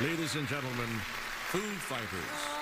[0.00, 0.88] Ladies and gentlemen,
[1.50, 2.59] Foo Fighters.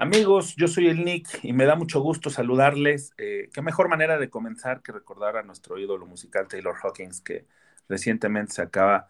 [0.00, 3.12] Amigos, yo soy el Nick y me da mucho gusto saludarles.
[3.18, 7.46] Eh, qué mejor manera de comenzar que recordar a nuestro ídolo musical Taylor Hawkins, que
[7.88, 9.08] recientemente se acaba,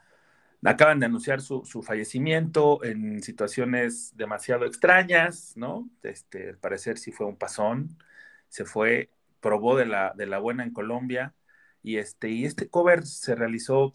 [0.64, 5.90] acaban de anunciar su, su fallecimiento en situaciones demasiado extrañas, ¿no?
[6.02, 7.98] Este, al parecer sí fue un pasón,
[8.48, 9.10] se fue,
[9.40, 11.34] probó de la, de la buena en Colombia
[11.82, 13.92] y este, y este cover se realizó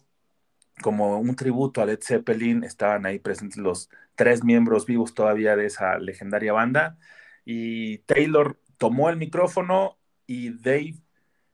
[0.82, 5.66] como un tributo a Led Zeppelin, estaban ahí presentes los tres miembros vivos todavía de
[5.68, 6.98] esa legendaria banda,
[7.46, 9.98] y Taylor tomó el micrófono
[10.28, 10.96] y Dave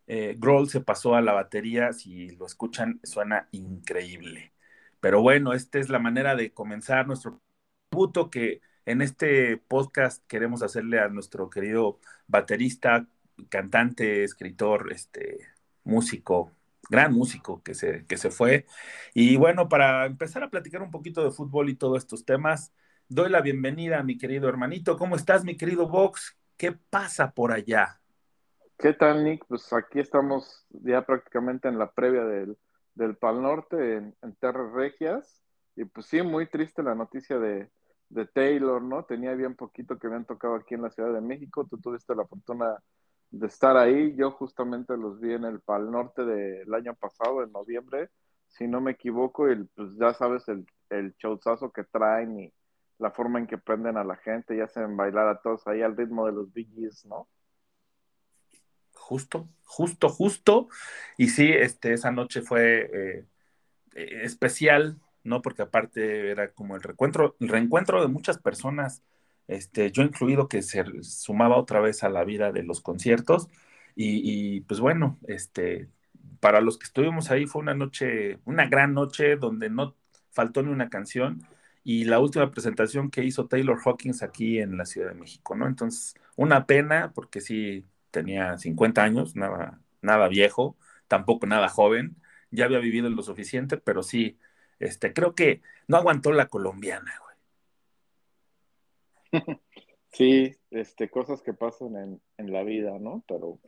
[0.07, 4.53] eh, Grohl se pasó a la batería, si lo escuchan suena increíble.
[4.99, 7.41] Pero bueno, esta es la manera de comenzar nuestro
[7.89, 13.07] tributo que en este podcast queremos hacerle a nuestro querido baterista,
[13.49, 15.47] cantante, escritor, este,
[15.83, 16.51] músico,
[16.89, 18.65] gran músico que se, que se fue.
[19.13, 22.73] Y bueno, para empezar a platicar un poquito de fútbol y todos estos temas,
[23.07, 24.97] doy la bienvenida a mi querido hermanito.
[24.97, 26.37] ¿Cómo estás, mi querido Vox?
[26.57, 28.01] ¿Qué pasa por allá?
[28.77, 29.45] ¿Qué tal, Nick?
[29.47, 32.57] Pues aquí estamos ya prácticamente en la previa del,
[32.95, 35.41] del Pal Norte, en, en Terras Regias.
[35.75, 37.69] Y pues sí, muy triste la noticia de,
[38.09, 39.03] de Taylor, ¿no?
[39.05, 41.67] Tenía bien poquito que habían tocado aquí en la Ciudad de México.
[41.69, 42.77] Tú tuviste la fortuna
[43.31, 44.15] de estar ahí.
[44.15, 48.09] Yo justamente los vi en el Pal Norte del año pasado, en noviembre,
[48.47, 51.15] si no me equivoco, y pues ya sabes el, el
[51.73, 52.53] que traen y
[52.97, 55.95] la forma en que prenden a la gente y hacen bailar a todos ahí al
[55.95, 57.27] ritmo de los Gees, ¿no?
[58.93, 60.67] Justo, justo, justo.
[61.17, 63.25] Y sí, este, esa noche fue eh,
[63.95, 65.41] eh, especial, ¿no?
[65.41, 69.01] Porque aparte era como el reencuentro, el reencuentro de muchas personas
[69.49, 73.47] este, yo incluido que se sumaba otra vez a la vida de los conciertos.
[73.95, 75.89] Y, pues bueno, este,
[76.39, 79.95] para los que estuvimos ahí fue una noche, una gran noche donde no
[80.31, 81.41] faltó ni una canción
[81.83, 85.67] y la última presentación que hizo Taylor Hawkins aquí en la Ciudad de México, ¿no?
[85.67, 92.15] Entonces, una pena porque sí tenía 50 años, nada, nada viejo, tampoco nada joven,
[92.51, 94.37] ya había vivido lo suficiente, pero sí,
[94.79, 97.13] este, creo que no aguantó la colombiana.
[100.11, 103.23] Sí, este, cosas que pasan en, en, la vida, ¿no?
[103.27, 103.59] Pero,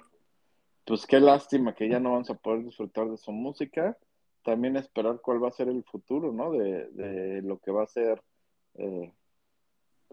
[0.85, 3.95] pues qué lástima que ya no vamos a poder disfrutar de su música.
[4.43, 6.51] También esperar cuál va a ser el futuro, ¿no?
[6.51, 8.23] De, de lo que va a ser
[8.73, 9.13] eh,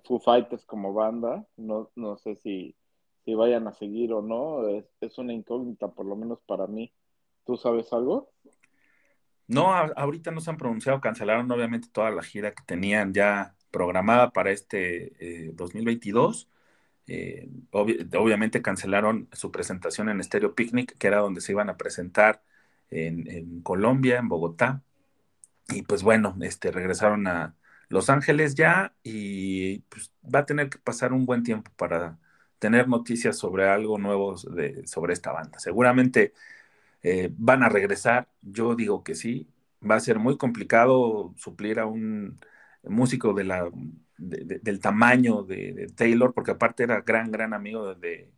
[0.04, 1.46] Foo Fighters como banda.
[1.56, 2.76] No, no sé si,
[3.24, 4.68] si vayan a seguir o no.
[4.68, 6.92] Es, es una incógnita, por lo menos para mí.
[7.46, 8.30] ¿Tú sabes algo?
[9.46, 14.32] No, ahorita no se han pronunciado, cancelaron obviamente toda la gira que tenían ya programada
[14.32, 16.48] para este 2022.
[17.08, 21.76] Eh, eh, obviamente cancelaron su presentación en Stereo Picnic, que era donde se iban a
[21.78, 22.42] presentar
[22.90, 24.82] en, Colombia, en Bogotá.
[25.68, 27.56] Y pues bueno, este, regresaron a
[27.88, 32.18] Los Ángeles ya y pues, va a tener que pasar un buen tiempo para
[32.58, 35.58] tener noticias sobre algo nuevo de, sobre esta banda.
[35.58, 36.34] Seguramente
[37.02, 39.48] eh, van a regresar, yo digo que sí.
[39.88, 42.40] Va a ser muy complicado suplir a un
[42.84, 43.70] músico de la,
[44.18, 48.32] del tamaño de, Taylor, porque aparte era gran, gran amigo de,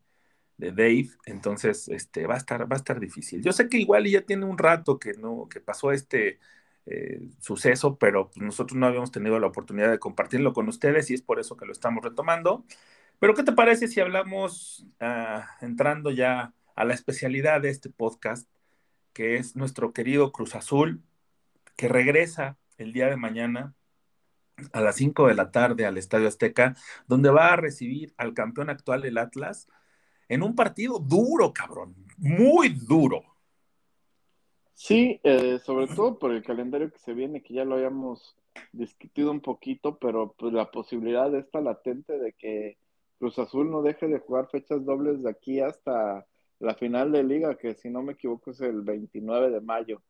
[0.59, 3.43] Dave, entonces este, va, a estar, va a estar difícil.
[3.43, 6.39] Yo sé que igual ya tiene un rato que, no, que pasó este
[6.85, 11.23] eh, suceso, pero nosotros no habíamos tenido la oportunidad de compartirlo con ustedes y es
[11.23, 12.67] por eso que lo estamos retomando.
[13.19, 18.49] Pero ¿qué te parece si hablamos ah, entrando ya a la especialidad de este podcast,
[19.13, 21.03] que es nuestro querido Cruz Azul,
[21.77, 23.75] que regresa el día de mañana
[24.73, 26.75] a las 5 de la tarde al Estadio Azteca,
[27.07, 29.69] donde va a recibir al campeón actual del Atlas
[30.29, 33.23] en un partido duro, cabrón, muy duro.
[34.75, 38.37] Sí, eh, sobre todo por el calendario que se viene, que ya lo habíamos
[38.73, 42.79] discutido un poquito, pero pues la posibilidad está latente de que
[43.19, 46.27] Cruz Azul no deje de jugar fechas dobles de aquí hasta
[46.59, 50.03] la final de liga, que si no me equivoco es el 29 de mayo.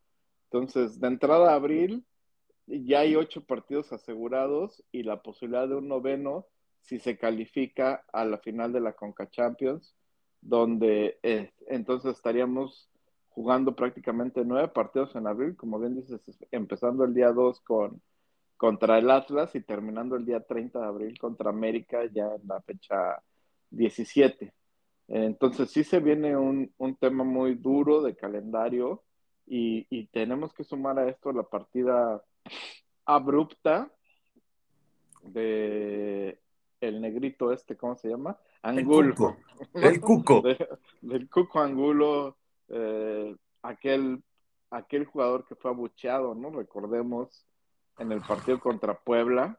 [0.45, 2.05] Entonces, de entrada a abril,
[2.67, 6.47] ya hay ocho partidos asegurados y la posibilidad de un noveno
[6.81, 9.95] si se califica a la final de la Conca Champions,
[10.41, 12.89] donde eh, entonces estaríamos
[13.29, 16.21] jugando prácticamente nueve partidos en abril, como bien dices,
[16.51, 18.03] empezando el día 2 con,
[18.57, 22.61] contra el Atlas y terminando el día 30 de abril contra América ya en la
[22.63, 23.23] fecha
[23.71, 24.53] 17.
[25.09, 29.03] Entonces sí se viene un, un tema muy duro de calendario
[29.47, 32.23] y, y, tenemos que sumar a esto la partida
[33.05, 33.91] abrupta
[35.23, 36.41] de
[36.81, 38.39] el negrito este, ¿cómo se llama?
[38.63, 39.37] Angulo.
[39.75, 40.43] El cuco.
[41.03, 42.39] del cuco Angulo,
[42.69, 44.23] eh, aquel,
[44.71, 46.51] aquel jugador que fue abucheado, ¿no?
[46.51, 47.47] Recordemos,
[47.99, 49.59] en el partido contra Puebla.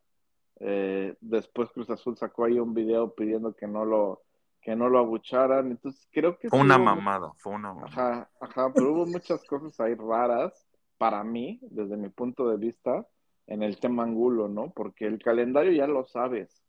[0.59, 4.23] Eh, después Cruz Azul sacó ahí un video pidiendo que no lo
[4.61, 5.71] que no lo abucharan.
[5.71, 7.87] Entonces creo que fue una mamada, fue una mamada.
[7.89, 10.67] Ajá, ajá, pero hubo muchas cosas ahí raras
[11.01, 13.07] para mí, desde mi punto de vista,
[13.47, 14.71] en el tema Angulo, ¿no?
[14.71, 16.61] Porque el calendario ya lo sabes.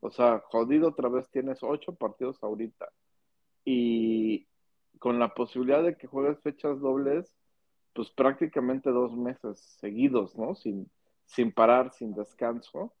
[0.00, 2.88] O sea, jodido otra vez tienes ocho partidos ahorita.
[3.62, 4.46] Y
[4.98, 7.36] con la posibilidad de que juegues fechas dobles,
[7.92, 10.54] pues prácticamente dos meses seguidos, ¿no?
[10.54, 10.90] Sin,
[11.26, 12.94] sin parar, sin descanso.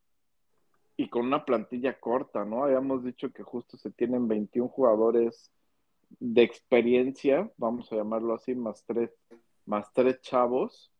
[0.98, 2.64] Y con una plantilla corta, ¿no?
[2.64, 5.50] Habíamos dicho que justo se tienen 21 jugadores
[6.20, 9.18] de experiencia, vamos a llamarlo así, más tres
[9.66, 10.92] más tres chavos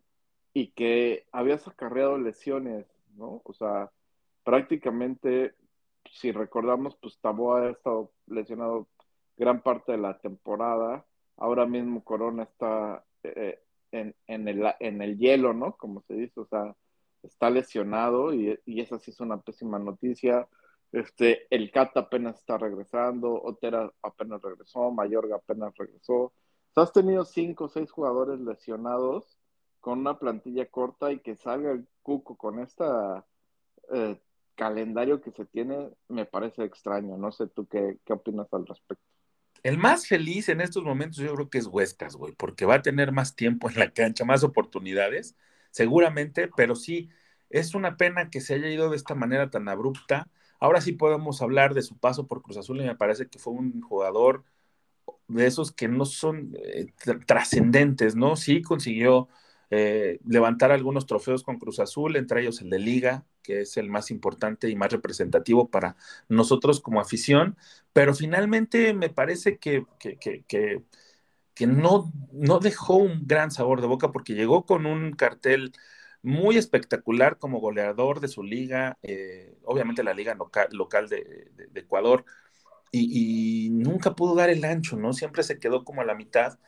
[0.53, 3.43] y que habías acarreado lesiones, ¿no?
[3.45, 3.91] O sea,
[4.45, 5.55] prácticamente,
[6.11, 8.89] si recordamos, pues Taboa ha estado lesionado
[9.37, 11.05] gran parte de la temporada.
[11.37, 15.77] Ahora mismo Corona está eh, en, en, el, en el hielo, ¿no?
[15.77, 16.77] Como se dice, o sea,
[17.23, 20.49] está lesionado y, y esa sí es una pésima noticia.
[20.93, 26.33] Este, el Cata apenas está regresando, Otera apenas regresó, Mayorga apenas regresó
[26.81, 29.39] has tenido cinco o seis jugadores lesionados
[29.81, 32.85] con una plantilla corta y que salga el Cuco con este
[34.55, 37.17] calendario que se tiene, me parece extraño.
[37.17, 39.05] No sé tú qué, qué opinas al respecto.
[39.63, 42.83] El más feliz en estos momentos yo creo que es Huescas, güey, porque va a
[42.83, 45.37] tener más tiempo en la cancha, más oportunidades,
[45.71, 47.09] seguramente, pero sí,
[47.49, 50.29] es una pena que se haya ido de esta manera tan abrupta.
[50.61, 53.55] Ahora sí podemos hablar de su paso por Cruz Azul y me parece que fue
[53.55, 54.45] un jugador
[55.29, 56.87] de esos que no son eh,
[57.27, 58.37] trascendentes, ¿no?
[58.37, 59.29] Sí consiguió
[59.71, 63.91] eh, levantar algunos trofeos con Cruz Azul, entre ellos el de Liga, que es el
[63.91, 65.97] más importante y más representativo para
[66.29, 67.57] nosotros como afición,
[67.93, 74.35] pero finalmente me parece que, que, no, no dejó un gran sabor de boca porque
[74.35, 75.73] llegó con un cartel
[76.23, 80.37] muy espectacular como goleador de su liga, eh, obviamente la liga
[80.71, 82.25] local, de, de Ecuador,
[83.01, 85.13] y, nunca pudo dar el ancho, ¿no?
[85.13, 86.59] Siempre se quedó como a la mitad.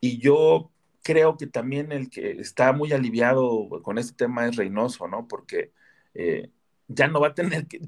[0.00, 0.70] Y yo
[1.02, 5.28] creo que también el que está muy aliviado con este tema es Reynoso, ¿no?
[5.28, 5.72] Porque
[6.14, 6.50] eh,
[6.88, 7.80] ya no va a tener que,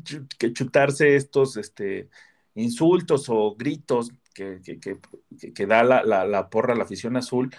[0.52, 2.08] chutarse estos este,
[2.54, 7.54] insultos o gritos que, que, da la, la, porra a la afición azul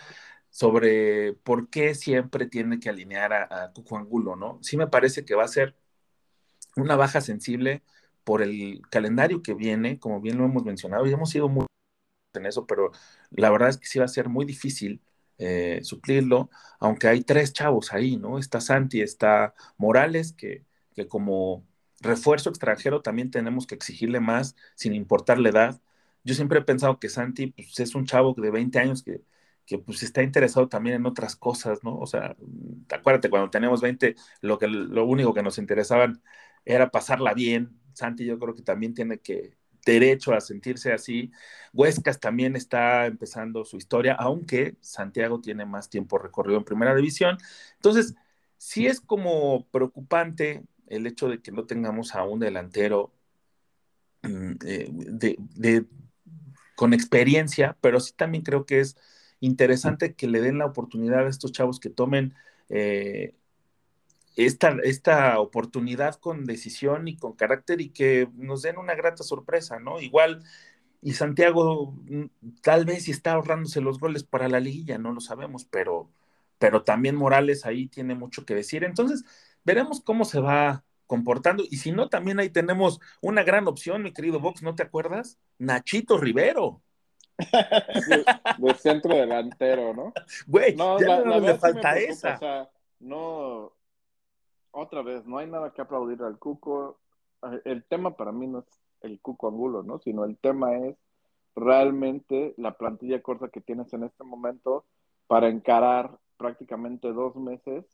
[0.49, 4.59] sobre por qué siempre tiene que alinear a, a Cuco Angulo, ¿no?
[4.61, 5.75] Sí me parece que va a ser
[6.75, 7.83] una baja sensible
[8.23, 11.65] por el calendario que viene, como bien lo hemos mencionado, y hemos sido muy
[12.33, 12.91] en eso, pero
[13.31, 15.01] la verdad es que sí va a ser muy difícil
[15.37, 16.49] eh, suplirlo,
[16.79, 18.37] aunque hay tres chavos ahí, ¿no?
[18.39, 21.65] Está Santi, está Morales, que, que como
[21.99, 25.81] refuerzo extranjero también tenemos que exigirle más sin importar la edad.
[26.23, 29.21] Yo siempre he pensado que Santi pues, es un chavo de 20 años que,
[29.65, 31.97] que pues está interesado también en otras cosas, ¿no?
[31.97, 32.35] O sea,
[32.91, 36.21] acuérdate, cuando teníamos 20, lo, que, lo único que nos interesaban
[36.65, 37.79] era pasarla bien.
[38.01, 41.31] Santi yo creo que también tiene que derecho a sentirse así.
[41.73, 47.37] Huescas también está empezando su historia, aunque Santiago tiene más tiempo recorrido en primera división.
[47.75, 48.15] Entonces,
[48.57, 53.13] sí es como preocupante el hecho de que no tengamos a un delantero
[54.23, 55.85] mm, eh, de,
[56.75, 58.97] con experiencia, pero sí también creo que es
[59.39, 62.33] interesante que le den la oportunidad a estos chavos que tomen
[62.69, 63.35] eh,
[64.35, 69.79] esta, esta oportunidad con decisión y con carácter y que nos den una grata sorpresa,
[69.79, 69.99] ¿no?
[69.99, 70.43] Igual,
[71.01, 72.25] y Santiago mm,
[72.61, 76.09] tal vez si está ahorrándose los goles para la liguilla, no lo sabemos, pero,
[76.59, 78.83] pero también Morales ahí tiene mucho que decir.
[78.83, 79.25] Entonces,
[79.63, 81.63] veremos cómo se va comportando.
[81.69, 85.39] Y si no, también ahí tenemos una gran opción, mi querido Vox, ¿no te acuerdas?
[85.57, 86.81] Nachito Rivero.
[88.57, 90.13] de, centro delantero, ¿no?
[90.45, 92.35] Güey, no, no le falta esa.
[92.35, 92.69] O sea,
[92.99, 93.73] no,
[94.71, 96.99] otra vez, no hay nada que aplaudir al Cuco.
[97.65, 98.65] El tema para mí no es
[99.01, 99.99] el Cuco Angulo, ¿no?
[99.99, 100.97] Sino el tema es
[101.55, 104.85] realmente la plantilla corta que tienes en este momento
[105.27, 107.85] para encarar prácticamente dos meses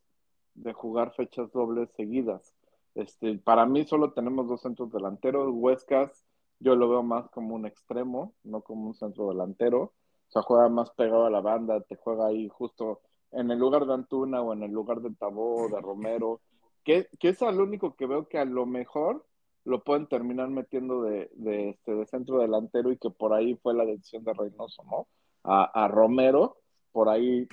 [0.53, 2.53] de jugar fechas dobles seguidas.
[2.95, 5.49] Este, para mí solo tenemos dos centros delanteros.
[5.51, 6.25] Huescas,
[6.59, 9.81] yo lo veo más como un extremo, no como un centro delantero.
[9.81, 13.85] O sea, juega más pegado a la banda, te juega ahí justo en el lugar
[13.85, 16.41] de Antuna o en el lugar de Tabó, de Romero
[16.87, 19.25] que, es al único que veo que a lo mejor
[19.65, 21.29] lo pueden terminar metiendo de,
[21.69, 25.07] este, de centro delantero y que por ahí fue la decisión de Reynoso, ¿no?
[25.43, 26.57] A, Romero,
[26.91, 27.47] por ahí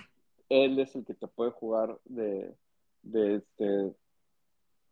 [0.48, 2.54] él es el que te puede jugar de,
[3.02, 3.94] de, este,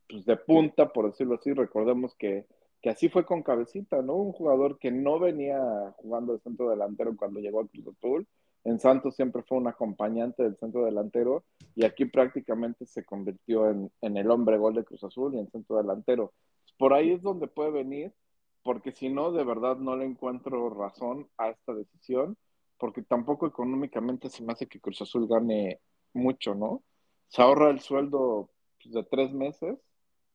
[0.09, 1.53] pues de punta, por decirlo así.
[1.53, 2.47] Recordemos que,
[2.81, 4.15] que así fue con Cabecita, ¿no?
[4.15, 5.61] Un jugador que no venía
[5.97, 8.27] jugando de centro delantero cuando llegó a Cruz Azul
[8.65, 13.91] en Santos siempre fue un acompañante del centro delantero y aquí prácticamente se convirtió en,
[14.01, 16.33] el hombre gol de Cruz Azul y en centro delantero.
[16.79, 18.15] Por ahí es donde puede venir,
[18.63, 22.37] porque si no, de verdad no le encuentro razón a esta decisión,
[22.79, 25.81] porque tampoco económicamente se me hace que Cruz Azul gane
[26.13, 26.83] mucho, ¿no?
[27.29, 28.51] Se ahorra el sueldo
[28.81, 29.79] pues, de tres meses,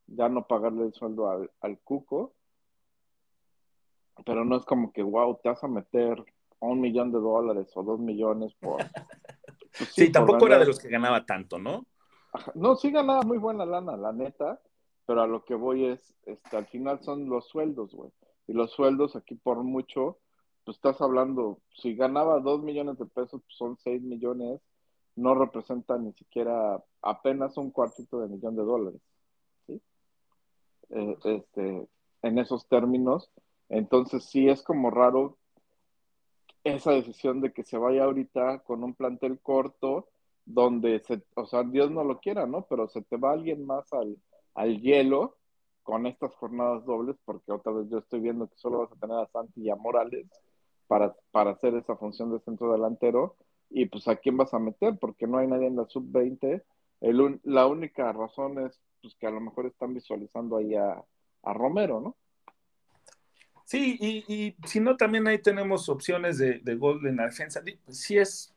[0.07, 2.33] ya no pagarle el sueldo al, al Cuco,
[4.25, 6.25] pero no es como que, wow, te vas a meter
[6.59, 8.77] un millón de dólares o dos millones por...
[9.77, 11.85] Pues sí, tampoco era de los que ganaba tanto, ¿no?
[12.55, 14.59] No, sí ganaba muy buena lana, la neta,
[15.05, 18.11] pero a lo que voy es, este, al final son los sueldos, güey.
[18.47, 20.17] Y los sueldos aquí por mucho,
[20.65, 24.61] pues estás hablando, si ganaba dos millones de pesos, pues son seis millones,
[25.15, 29.01] no representa ni siquiera apenas un cuartito de millón de dólares.
[29.67, 29.81] ¿sí?
[30.89, 31.87] Eh, este,
[32.21, 33.31] en esos términos,
[33.69, 35.37] entonces sí es como raro
[36.75, 40.09] esa decisión de que se vaya ahorita con un plantel corto,
[40.45, 42.65] donde, se, o sea, Dios no lo quiera, ¿no?
[42.69, 44.17] Pero se te va alguien más al,
[44.55, 45.37] al hielo
[45.83, 49.17] con estas jornadas dobles, porque otra vez yo estoy viendo que solo vas a tener
[49.17, 50.27] a Santi y a Morales
[50.87, 53.35] para, para hacer esa función de centro delantero,
[53.69, 56.63] y pues a quién vas a meter, porque no hay nadie en la sub-20.
[57.43, 61.03] La única razón es pues, que a lo mejor están visualizando ahí a,
[61.43, 62.15] a Romero, ¿no?
[63.67, 67.61] Sí, y, si no, también ahí tenemos opciones de, gol en la defensa.
[67.89, 68.55] Sí es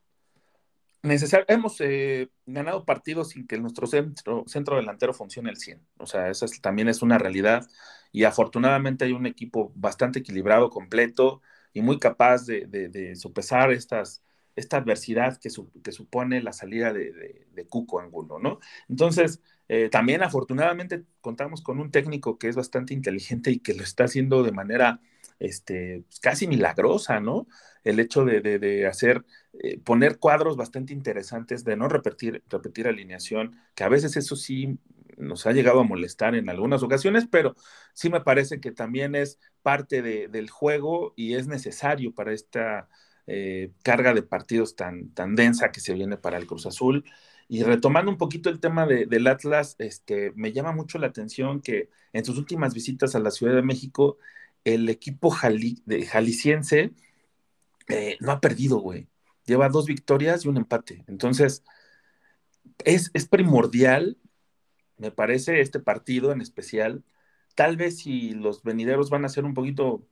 [1.03, 1.47] necesario.
[1.49, 5.85] Hemos eh, ganado partidos sin que nuestro centro, centro delantero funcione al 100.
[5.99, 7.67] O sea, esa también es una realidad.
[8.13, 14.23] Y afortunadamente hay un equipo bastante equilibrado, completo y muy capaz de, de, sopesar estas,
[14.55, 15.51] esta adversidad que,
[15.83, 18.61] que, supone la salida de, de Cuco Angulo, ¿no?
[18.89, 19.41] Entonces,
[19.73, 24.03] eh, también afortunadamente contamos con un técnico que es bastante inteligente y que lo está
[24.03, 25.01] haciendo de manera
[25.39, 27.47] este, pues, casi milagrosa, ¿no?
[27.85, 29.25] El hecho de, hacer,
[29.63, 34.81] eh, poner cuadros bastante interesantes, de no repetir, repetir alineación, que a veces eso sí
[35.17, 37.55] nos ha llegado a molestar en algunas ocasiones, pero
[37.93, 42.89] sí me parece que también es parte del juego y es necesario para esta
[43.29, 47.05] eh, carga de partidos tan, tan densa que se viene para el Cruz Azul.
[47.53, 51.91] Y retomando un poquito el tema del Atlas, este, me llama mucho la atención que
[52.13, 54.19] en sus últimas visitas a la Ciudad de México,
[54.63, 55.37] el equipo
[55.85, 56.93] de jalisciense
[57.89, 59.09] eh, no ha perdido, güey.
[59.47, 61.03] Lleva dos victorias y un empate.
[61.09, 61.65] Entonces,
[62.85, 64.17] es, es primordial,
[64.97, 67.03] me parece, este partido en especial.
[67.57, 70.07] Tal vez si los venideros van a ser un poquito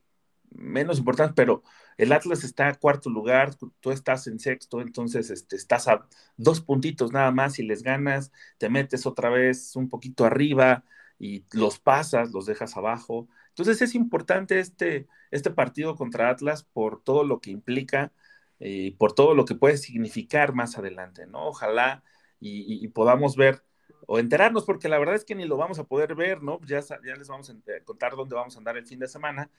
[0.50, 1.62] menos importantes, pero
[1.96, 6.60] el Atlas está a cuarto lugar, tú, estás en sexto, entonces este, estás a dos
[6.60, 10.84] puntitos nada más y les ganas, te metes otra vez un poquito arriba
[11.18, 13.28] y los pasas, los dejas abajo.
[13.48, 18.12] Entonces es importante este, este partido contra Atlas por todo lo que implica
[18.60, 21.48] y por todo lo que puede significar más adelante, ¿no?
[21.48, 22.02] Ojalá
[22.40, 23.62] y, podamos ver
[24.06, 26.60] o enterarnos, porque la verdad es que ni lo vamos a poder ver, ¿no?
[26.64, 29.50] Ya, ya les vamos a contar dónde vamos a andar el fin de semana,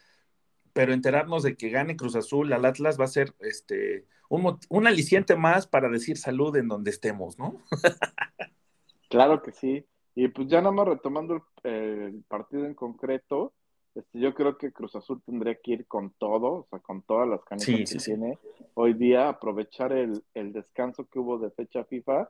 [0.74, 4.88] pero enterarnos de que gane Cruz Azul al Atlas va a ser este, un, un
[4.88, 7.62] aliciente más para decir salud en donde estemos, ¿no?
[9.10, 9.86] claro que sí.
[10.16, 13.54] Y pues ya nada más retomando el, partido en concreto,
[13.96, 17.28] este, yo creo que Cruz Azul tendría que ir con todo, o sea, con todas
[17.28, 18.38] las canicas que tiene
[18.74, 22.30] hoy día, aprovechar el, el descanso que hubo de fecha FIFA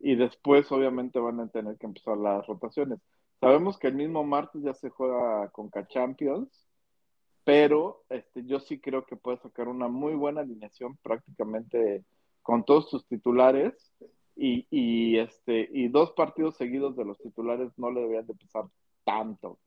[0.00, 3.00] y después obviamente van a tener que empezar las rotaciones.
[3.40, 6.67] Sabemos que el mismo martes ya se juega con K-Champions,
[7.44, 12.04] pero este, yo sí creo que puede sacar una muy buena alineación prácticamente
[12.42, 13.92] con todos sus titulares
[14.36, 18.64] y, y, este, y dos partidos seguidos de los titulares no le deberían de pesar
[19.04, 19.58] tanto,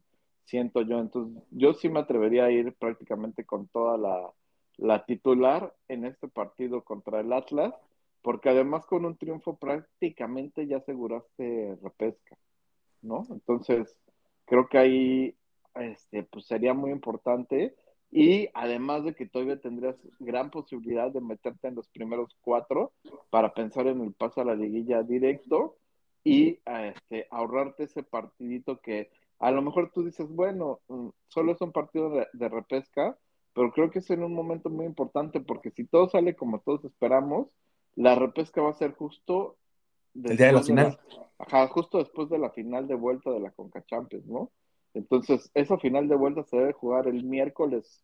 [0.46, 1.00] siento yo.
[1.00, 4.32] Entonces, yo sí me atrevería a ir prácticamente con toda la,
[4.78, 7.74] la titular en este partido contra el Atlas,
[8.22, 12.38] porque además con un triunfo prácticamente ya aseguraste repesca,
[13.01, 13.28] ¿no?
[13.30, 13.98] Entonces,
[14.46, 15.36] creo que ahí
[15.75, 17.75] este, pues sería muy importante.
[18.12, 22.92] Y además de que todavía tendrías gran posibilidad de meterte en los primeros cuatro
[23.30, 25.78] para pensar en el paso a la liguilla directo
[26.24, 29.10] y este, ahorrarte ese partidito que
[29.40, 33.18] a lo mejor tú dices, bueno, mm, solo es un partido de, repesca,
[33.54, 36.86] pero creo que es en un momento muy importante porque si todo sale como todos
[36.86, 37.48] esperamos,
[37.96, 39.58] la repesca va a ser justo
[40.13, 41.00] el día de la final.
[41.40, 44.51] ajá, justo después de la final de vuelta de la Conca Champions, ¿no?
[44.93, 48.03] Entonces, esa final de vuelta se debe jugar el miércoles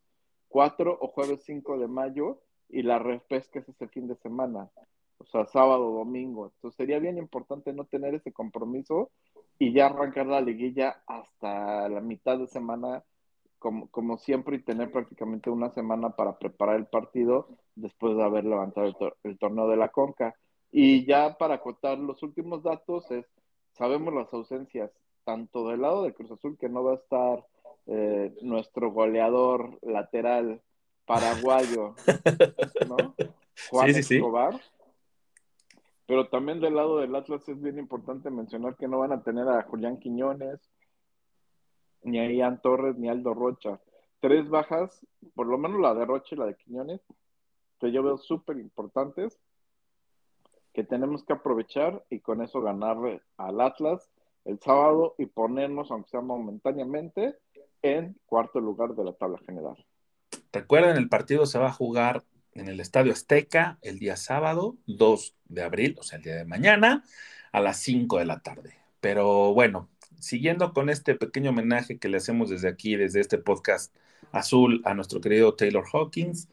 [0.50, 4.70] 4 o jueves 5 de mayo y la repesca es ese fin de semana,
[5.18, 6.52] o sea, sábado, domingo.
[6.56, 9.12] Entonces, sería bien importante no tener ese compromiso
[9.60, 13.04] y ya arrancar la liguilla hasta la mitad de semana,
[13.60, 18.46] como, como siempre, y tener prácticamente una semana para preparar el partido después de haber
[18.46, 20.36] levantado el, el torneo de la Conca.
[20.72, 23.26] Y ya para acotar los últimos datos es,
[23.74, 24.92] sabemos las ausencias
[25.28, 27.46] tanto del lado de Cruz Azul, que no va a estar
[27.88, 30.62] eh, nuestro goleador lateral
[31.06, 31.96] paraguayo,
[32.88, 32.96] ¿no?
[33.70, 34.62] Juan Escobar.
[36.06, 39.50] Pero también del lado del Atlas es bien importante mencionar que no van a tener
[39.50, 40.62] a Julián Quiñones,
[42.04, 43.82] ni a Ian Torres, ni a Aldo Rocha.
[44.22, 47.02] Tres bajas, por lo menos la de Rocha y la de Quiñones,
[47.82, 49.38] que yo veo súper importantes,
[50.72, 54.10] que tenemos que aprovechar y con eso ganarle al Atlas
[54.48, 57.36] el sábado y ponernos, aunque sea momentáneamente,
[57.82, 59.76] en cuarto lugar de la tabla general.
[60.52, 65.36] Recuerden, el partido se va a jugar en el Estadio Azteca el día sábado 2
[65.46, 67.04] de abril, o sea, el día de mañana,
[67.52, 68.76] a las 5 de la tarde.
[69.02, 73.94] Pero bueno, siguiendo con este pequeño homenaje que le hacemos desde aquí, desde este podcast
[74.32, 76.50] azul, a nuestro querido Taylor Hawkins,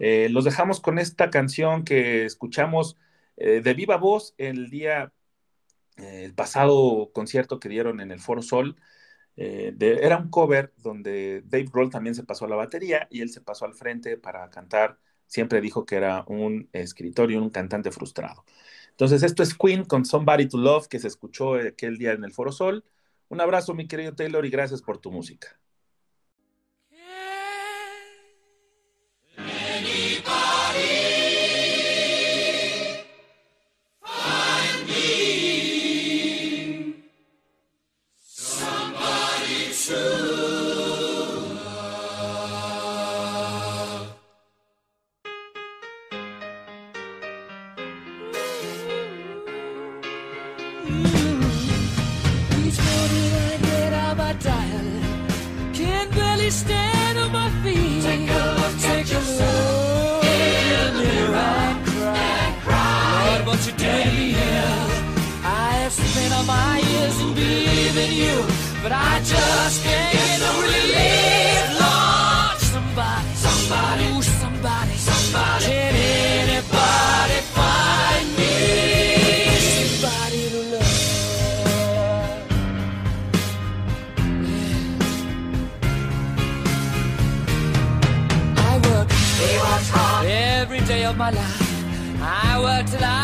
[0.00, 2.96] eh, los dejamos con esta canción que escuchamos
[3.36, 5.12] eh, de viva voz el día
[5.96, 8.76] el pasado concierto que dieron en el Foro Sol,
[9.36, 13.30] eh, era un cover donde Dave Grohl también se pasó a la batería y él
[13.30, 14.98] se pasó al frente para cantar.
[15.26, 18.44] Siempre dijo que era un escritor y un cantante frustrado.
[18.90, 22.32] Entonces, esto es Queen con Somebody to Love que se escuchó aquel día en el
[22.32, 22.84] Foro Sol.
[23.28, 25.58] Un abrazo, mi querido Taylor, y gracias por tu música.
[50.86, 52.68] Mm-hmm.
[53.42, 54.88] I get out my dial.
[55.72, 58.02] Can barely stand on my feet.
[58.02, 60.20] Take a look, take a look oh.
[60.22, 61.66] in the mirror.
[61.86, 63.42] Cry, cry.
[63.46, 63.58] What?
[65.46, 68.36] I have spent all my years believing you,
[68.82, 70.13] but I just can't.
[92.94, 93.23] I work till I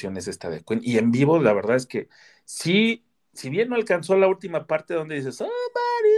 [0.00, 0.80] Canción es esta de Queen.
[0.82, 2.08] Y en vivo, la verdad es que
[2.44, 5.52] sí, si bien no alcanzó la última parte donde dice Somebody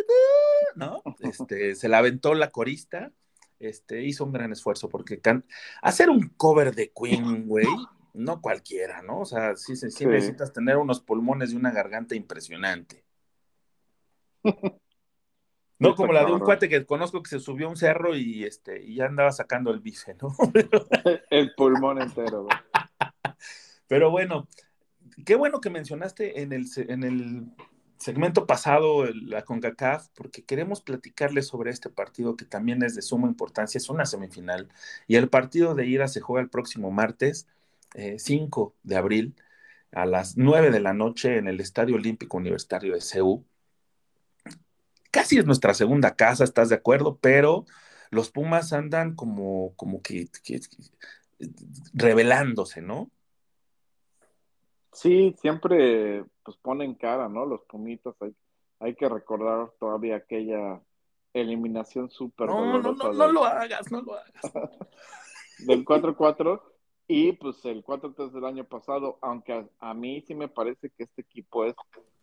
[0.09, 1.03] do", ¿no?
[1.21, 3.11] Este, se la aventó la corista,
[3.59, 5.45] este, hizo un gran esfuerzo porque can-
[5.83, 7.66] hacer un cover de Queen, güey,
[8.14, 9.21] no cualquiera, ¿no?
[9.21, 10.07] O sea, sí, sí, sí Sí.
[10.07, 13.05] necesitas tener unos pulmones y una garganta impresionante.
[15.79, 18.45] No como la de un cuate que conozco que se subió a un cerro y,
[18.45, 20.29] este, y ya andaba sacando el bife, ¿no?
[21.31, 22.57] El pulmón entero, güey.
[23.93, 24.49] Pero bueno,
[25.27, 27.45] qué bueno que mencionaste en el, en el
[27.99, 33.29] segmento pasado la CONCACAF, porque queremos platicarles sobre este partido que también es de suma
[33.29, 34.71] importancia, es una semifinal,
[35.07, 37.47] y el partido de ida se juega el próximo martes,
[37.93, 39.35] eh, 5 de abril,
[39.91, 43.45] a las 9 de la noche en el Estadio Olímpico Universitario de CEU.
[45.11, 47.19] Casi es nuestra segunda casa, ¿estás de acuerdo?
[47.21, 47.67] Pero
[48.11, 50.61] los Pumas andan como, como que- que-
[51.93, 53.11] revelándose, ¿no?
[54.93, 57.47] Sí, siempre pues ponen cara, ¿no?
[57.47, 58.35] Los Pumitas, hay,
[58.81, 60.81] hay que recordar todavía aquella
[61.33, 64.43] eliminación súper No, no, dolorosa no, no del- lo hagas, no lo hagas.
[65.61, 66.63] del 4-4
[67.09, 71.05] y pues el 4-3 del año pasado, aunque a, a mí sí me parece que
[71.05, 71.75] este equipo es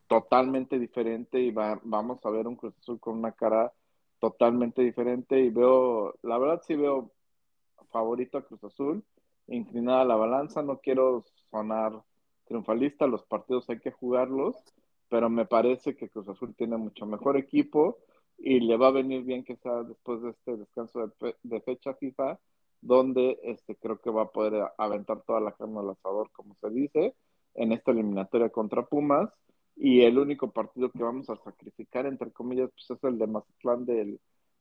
[0.07, 3.71] totalmente diferente y va, vamos a ver un Cruz Azul con una cara
[4.19, 7.11] totalmente diferente y veo, la verdad sí veo
[7.91, 9.03] favorito a Cruz Azul,
[9.47, 12.03] inclinada la balanza, no quiero sonar
[12.49, 14.57] triunfalista, los partidos hay que jugarlos,
[15.09, 17.99] pero me parece que Cruz Azul tiene mucho mejor equipo
[18.37, 21.61] y le va a venir bien que sea después de este descanso de, fe- de
[21.61, 22.39] fecha FIFA,
[22.81, 26.69] donde este, creo que va a poder aventar toda la carne al asador, como se
[26.69, 27.15] dice,
[27.55, 29.29] en esta eliminatoria contra Pumas.
[29.75, 33.85] Y el único partido que vamos a sacrificar, entre comillas, pues es el de Mazatlán
[33.85, 34.19] del,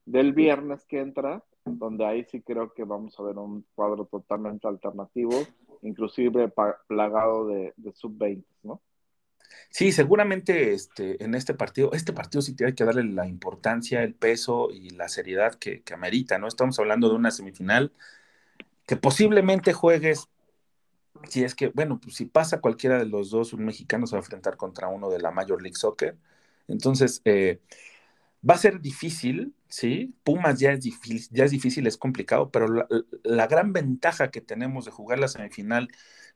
[0.09, 4.67] del viernes que entra, donde ahí sí creo que vamos a ver un cuadro totalmente
[4.67, 5.31] alternativo,
[5.83, 6.51] inclusive
[6.87, 8.81] plagado de, de sub-20, ¿no?
[9.69, 14.15] Sí, seguramente este, en este partido, este partido sí tiene que darle la importancia, el
[14.15, 16.47] peso y la seriedad que, que amerita, ¿no?
[16.47, 17.91] Estamos hablando de una semifinal
[18.87, 20.27] que posiblemente juegues,
[21.27, 24.19] si es que, bueno, pues si pasa cualquiera de los dos, un mexicano se va
[24.19, 26.17] a enfrentar contra uno de la Major League Soccer.
[26.67, 27.59] Entonces, eh,
[28.47, 30.15] va a ser difícil, ¿sí?
[30.23, 32.67] Pumas ya es difícil, ya es difícil, es complicado, pero
[33.23, 35.89] la, gran ventaja que tenemos de jugar la semifinal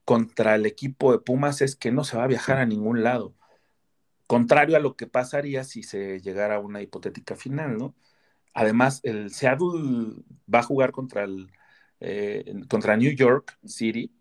[0.06, 3.36] contra el equipo de Pumas es que no se va a viajar a ningún lado.
[4.28, 7.96] Contrario a lo que pasaría si se llegara a una hipotética final, ¿no?
[8.54, 11.52] Además, el Seattle va a jugar contra el
[12.00, 14.12] eh, contra New York City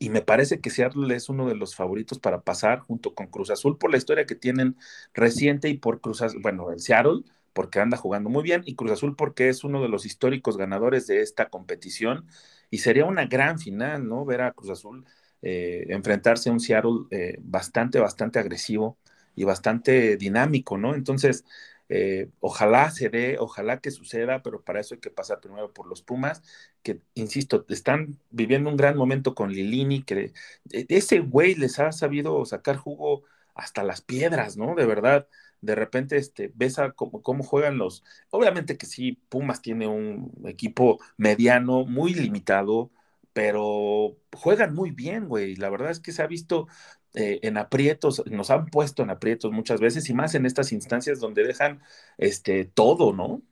[0.00, 3.50] y me parece que Seattle es uno de los favoritos para pasar junto con Cruz
[3.50, 4.76] Azul por la historia que tienen
[5.14, 8.92] reciente y por Cruz Azul, bueno, el Seattle porque anda jugando muy bien y Cruz
[8.92, 12.26] Azul porque es uno de los históricos ganadores de esta competición
[12.70, 14.24] y sería una gran final, ¿no?
[14.24, 15.04] Ver a Cruz Azul
[15.42, 18.98] eh, enfrentarse a un Seattle eh, bastante, bastante agresivo
[19.34, 20.94] y bastante dinámico, ¿no?
[20.94, 21.44] Entonces,
[21.88, 25.86] eh, ojalá se dé, ojalá que suceda, pero para eso hay que pasar primero por
[25.86, 26.42] los Pumas,
[26.82, 30.32] que, insisto, están viviendo un gran momento con Lilini, que
[30.70, 34.74] ese güey les ha sabido sacar jugo hasta las piedras, ¿no?
[34.74, 35.28] De verdad,
[35.60, 38.04] de repente este, ves cómo, cómo, juegan los...
[38.30, 42.90] Obviamente que sí, Pumas tiene un equipo mediano, muy limitado,
[43.32, 45.56] pero juegan muy bien, güey.
[45.56, 46.68] La verdad es que se ha visto
[47.16, 51.18] eh, en aprietos, nos han puesto en aprietos muchas veces y más en estas instancias
[51.18, 51.82] donde dejan
[52.18, 53.42] este, todo, ¿no?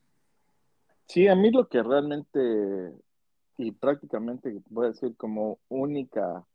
[1.07, 2.93] Sí, a mí lo que realmente
[3.57, 6.45] y prácticamente voy a decir como única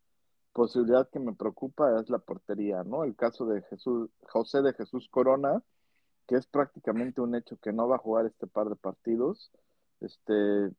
[0.53, 3.05] posibilidad que me preocupa es la portería, ¿no?
[3.05, 5.63] El caso de Jesús, José de Jesús Corona,
[6.27, 9.51] que es prácticamente un hecho que no va a jugar este par de partidos.
[10.01, 10.71] Este,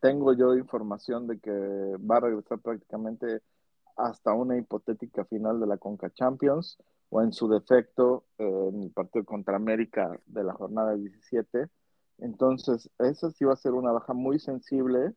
[0.00, 3.40] tengo yo información de que va a regresar prácticamente
[3.98, 6.78] hasta una hipotética final de la Conca Champions
[7.10, 11.68] o en su defecto eh, en el partido contra América de la jornada 17.
[12.18, 15.14] Entonces, esa sí va a ser una baja muy sensible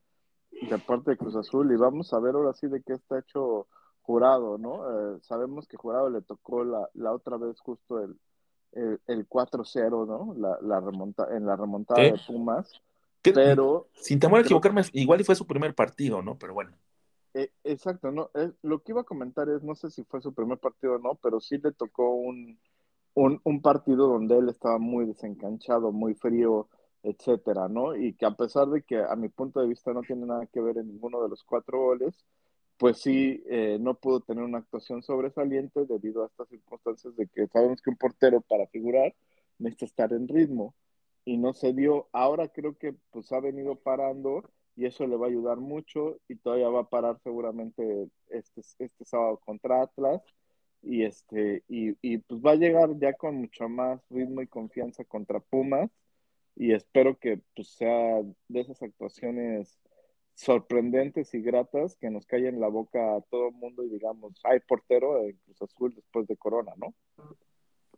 [0.51, 3.67] de parte de Cruz Azul y vamos a ver ahora sí de qué está hecho
[4.01, 5.15] Jurado, ¿no?
[5.15, 8.17] Eh, sabemos que Jurado le tocó la, la otra vez justo el,
[8.71, 10.33] el, el 4-0, ¿no?
[10.37, 12.81] La, la remonta, en la remontada de Pumas.
[13.21, 16.37] Pero sin temor a equivocarme, igual y fue su primer partido, ¿no?
[16.37, 16.71] Pero bueno.
[17.33, 20.33] Eh, exacto, no, Eh, lo que iba a comentar es, no sé si fue su
[20.33, 22.59] primer partido o no, pero sí le tocó un,
[23.15, 26.69] un, partido donde él estaba muy desencanchado, muy frío,
[27.03, 27.95] etcétera, ¿no?
[27.95, 30.61] Y que a pesar de que a mi punto de vista no tiene nada que
[30.61, 32.25] ver en ninguno de los cuatro goles,
[32.77, 37.47] pues sí, eh, no pudo tener una actuación sobresaliente debido a estas circunstancias de que
[37.47, 39.13] sabemos que un portero para figurar
[39.59, 40.73] necesita estar en ritmo
[41.25, 42.09] y no se dio.
[42.13, 44.43] Ahora creo que pues ha venido parando
[44.75, 49.05] y eso le va a ayudar mucho y todavía va a parar seguramente este, este
[49.05, 50.21] sábado contra Atlas
[50.81, 55.03] y este y, y pues va a llegar ya con mucho más ritmo y confianza
[55.03, 55.89] contra Pumas
[56.55, 59.79] y espero que pues sea de esas actuaciones
[60.36, 64.60] sorprendentes y gratas que nos callen la boca a todo el mundo y digamos, hay
[64.60, 66.93] portero en Cruz Azul después de Corona, ¿no?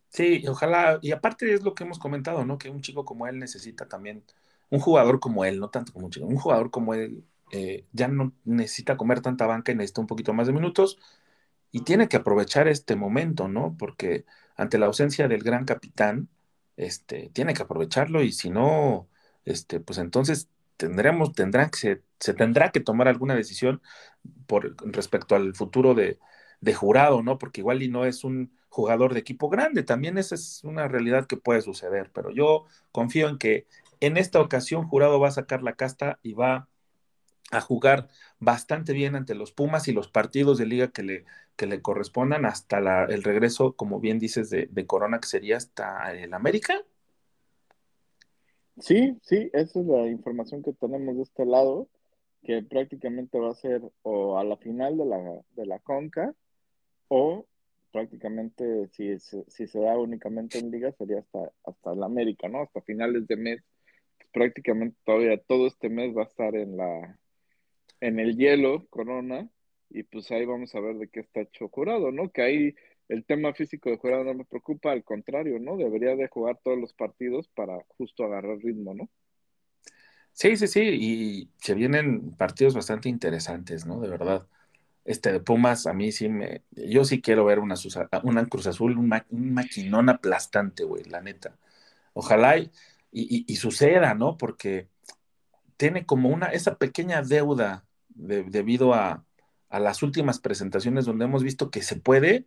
[0.08, 2.58] Sí, ojalá, y aparte es lo que hemos comentado, ¿no?
[2.58, 4.22] Que un chico como él necesita también,
[4.70, 8.08] un jugador como él, no tanto como un chico, un jugador como él eh, ya
[8.08, 10.98] no necesita comer tanta banca y necesita un poquito más de minutos
[11.70, 13.76] y tiene que aprovechar este momento, ¿no?
[13.78, 14.24] Porque
[14.56, 16.28] ante la ausencia del gran capitán,
[16.76, 19.08] este, tiene que aprovecharlo y si no,
[19.44, 23.82] este, pues entonces tendremos, tendrá que, se, se tendrá que tomar alguna decisión
[24.46, 26.18] por respecto al futuro de,
[26.60, 27.38] de jurado, ¿no?
[27.38, 31.26] Porque igual y no es un jugador de equipo grande, también esa es una realidad
[31.26, 33.66] que puede suceder, pero yo confío en que
[34.00, 36.68] en esta ocasión jurado va a sacar la casta y va
[37.50, 41.24] a jugar bastante bien ante los Pumas y los partidos de liga que le,
[41.56, 46.12] que le correspondan hasta la, el regreso, como bien dices, de, Corona, que sería hasta
[46.12, 46.82] el América.
[48.80, 51.88] Sí, sí, esa es la información que tenemos de este lado,
[52.42, 56.34] que prácticamente va a ser o a la final de la, de la Conca
[57.08, 57.46] o
[57.92, 62.62] prácticamente si, si se da únicamente en liga sería hasta, hasta el América, ¿no?
[62.62, 63.62] Hasta finales de mes.
[64.34, 67.18] Prácticamente todavía todo este mes va a estar en la
[68.00, 69.48] en el hielo, Corona,
[69.88, 72.30] y pues ahí vamos a ver de qué está hecho jurado, ¿no?
[72.30, 72.74] Que ahí
[73.08, 75.76] el tema físico de jurado no me preocupa, al contrario, ¿no?
[75.78, 79.08] Debería de jugar todos los partidos para justo agarrar ritmo, ¿no?
[80.32, 84.00] Sí, sí, sí, y se vienen partidos bastante interesantes, ¿no?
[84.00, 84.46] De verdad.
[85.04, 86.62] Este de Pumas, a mí sí me.
[86.72, 87.74] Yo sí quiero ver una,
[88.24, 91.58] una Cruz Azul, un, ma, un maquinón aplastante, güey, la neta.
[92.14, 92.70] Ojalá y,
[93.14, 94.36] y, y, suceda, ¿no?
[94.36, 94.88] Porque
[95.76, 99.24] tiene como una, esa pequeña deuda de, debido a,
[99.70, 102.46] a, las últimas presentaciones donde hemos visto que se puede,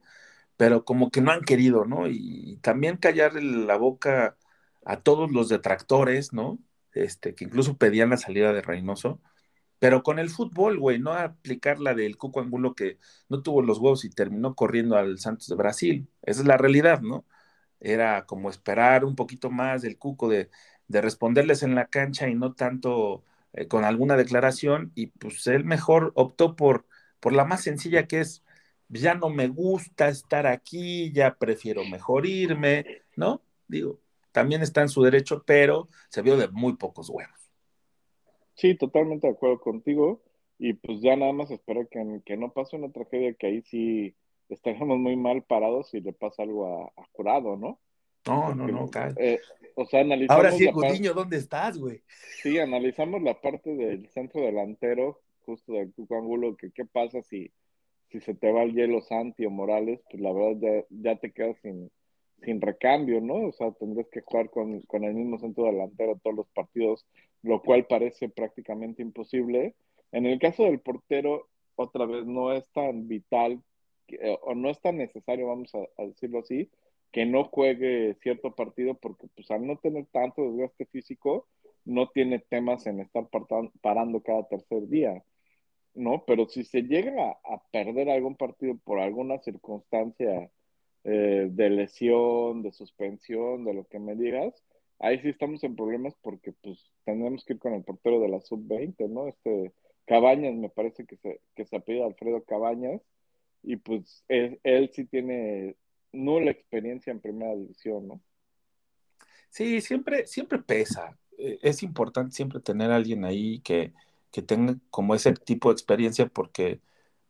[0.58, 2.08] pero como que no han querido, ¿no?
[2.08, 2.18] Y,
[2.54, 4.38] y también callar la boca
[4.86, 6.60] a todos los detractores, ¿no?
[6.94, 9.22] Este, que incluso pedían la salida de Reynoso,
[9.80, 13.00] pero con el fútbol, güey, no aplicar la del Cuco Angulo que
[13.30, 16.10] no tuvo los huevos y terminó corriendo al Santos de Brasil.
[16.24, 17.26] Esa es la realidad, ¿no?
[17.80, 20.50] Era como esperar un poquito más del Cuco de,
[20.88, 25.63] de responderles en la cancha y no tanto eh, con alguna declaración, y pues él
[25.66, 26.86] mejor optó por,
[27.20, 28.44] por la más sencilla que es,
[28.90, 32.86] ya no me gusta estar aquí, ya prefiero mejor irme,
[33.16, 33.42] ¿no?
[33.68, 34.00] Digo,
[34.32, 37.52] también está en su derecho, pero se vio de muy pocos huevos.
[38.56, 40.22] Sí, totalmente de acuerdo contigo.
[40.60, 44.16] y pues ya nada más espero que, que no pase una tragedia que ahí sí
[44.50, 47.80] estaremos muy mal parados si le pasa algo a, a Jurado, ¿no?
[48.26, 49.40] No, no, Porque, no, cal- eh,
[49.76, 52.02] o sea, analizamos Ahora sí, Gudiño, ¿dónde estás, güey?
[52.42, 57.52] Sí, analizamos la parte del centro delantero, justo del Cuco Angulo, que qué pasa si,
[58.10, 61.32] si se te va el hielo Santi o Morales, pues la verdad ya, ya te
[61.32, 61.90] quedas sin,
[62.44, 63.48] sin recambio, ¿no?
[63.48, 67.06] O sea, tendrás que jugar con, con el mismo centro delantero todos los partidos,
[67.44, 69.76] lo cual parece prácticamente imposible.
[70.12, 73.62] En el caso del portero, otra vez no es tan vital
[74.41, 76.70] o no es tan necesario, vamos a, a decirlo así,
[77.12, 81.48] que no juegue cierto partido porque pues al no tener tanto desgaste físico,
[81.86, 83.28] no tiene temas en estar
[83.82, 85.24] parando cada tercer día,
[85.93, 86.26] ¿no?
[86.26, 90.52] Pero si se llega a, a perder algún partido por alguna circunstancia
[91.04, 94.54] eh, de lesión, de suspensión, de lo que me digas,
[95.00, 98.41] ahí sí estamos en problemas porque pues tendremos que ir con el portero de la
[98.41, 99.28] sub-20, ¿no?
[99.28, 99.74] Este
[100.06, 103.02] Cabañas, me parece que se, que se apellida Alfredo Cabañas,
[103.63, 104.60] y pues él,
[104.93, 105.78] sí tiene
[106.13, 108.22] nula experiencia en primera división, ¿no?
[109.50, 111.17] Sí, siempre, siempre pesa.
[111.38, 113.93] Eh, Es importante siempre tener a alguien ahí que,
[114.32, 116.82] que tenga como ese tipo de experiencia porque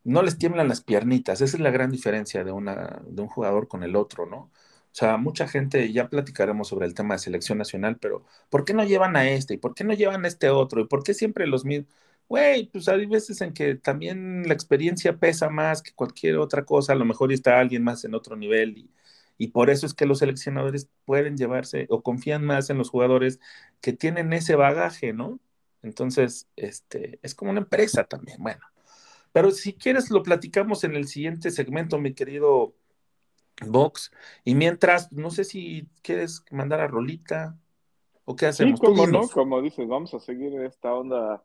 [0.03, 1.41] no les tiemblan las piernitas.
[1.41, 4.37] Esa es la gran diferencia de una, de un jugador con el otro, ¿no?
[4.93, 8.73] O sea, mucha gente, ya platicaremos sobre el tema de selección nacional, pero ¿por qué
[8.73, 9.55] no llevan a este?
[9.55, 10.81] ¿Y por qué no llevan a este otro?
[10.81, 11.87] ¿Y por qué siempre los mismos?
[12.29, 16.93] Güey, pues hay veces en que también la experiencia pesa más que cualquier otra cosa.
[16.93, 18.91] A lo mejor está alguien más en otro nivel y,
[19.37, 23.39] y por eso es que los seleccionadores pueden llevarse o confían más en los jugadores
[23.81, 25.39] que tienen ese bagaje, ¿no?
[25.83, 28.61] Entonces, este, es como una empresa también, bueno.
[29.31, 32.75] Pero si quieres lo platicamos en el siguiente segmento, mi querido
[33.65, 34.11] Vox.
[34.43, 37.57] Y mientras, no sé si quieres mandar a Rolita
[38.25, 38.79] o qué Sí, hacemos.
[38.81, 41.43] Tú como no, como dices, vamos a seguir esta onda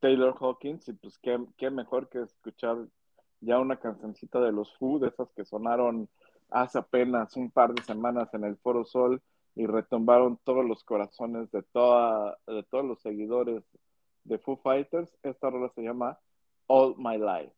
[0.00, 2.76] Taylor Hawkins y pues qué, mejor que escuchar
[3.40, 6.08] ya una cancioncita de los Foo, de esas que sonaron
[6.50, 9.22] hace apenas un par de semanas en el Foro Sol
[9.54, 13.64] y retumbaron todos los corazones de, toda, de todos los seguidores
[14.24, 15.16] de Foo Fighters.
[15.22, 16.18] Esta rola se llama
[16.66, 17.57] All My Life.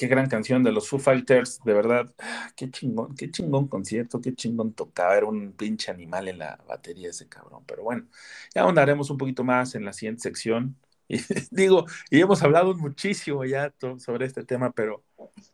[0.00, 2.10] Qué gran canción de los Foo Fighters, de verdad.
[2.20, 5.14] ah, Qué chingón, qué chingón concierto, qué chingón tocaba.
[5.14, 7.64] Era un pinche animal en la batería ese cabrón.
[7.66, 8.06] Pero bueno,
[8.54, 10.76] ya ahondaremos un poquito más en la siguiente sección.
[11.12, 11.18] Y
[11.50, 15.02] digo, y hemos hablado muchísimo ya sobre este tema, pero,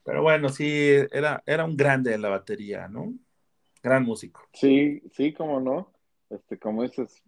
[0.04, 3.14] pero bueno, sí, era, era un grande en la batería, ¿no?
[3.82, 4.42] Gran músico.
[4.52, 5.90] Sí, sí, cómo no.
[6.28, 7.22] Este, como dices,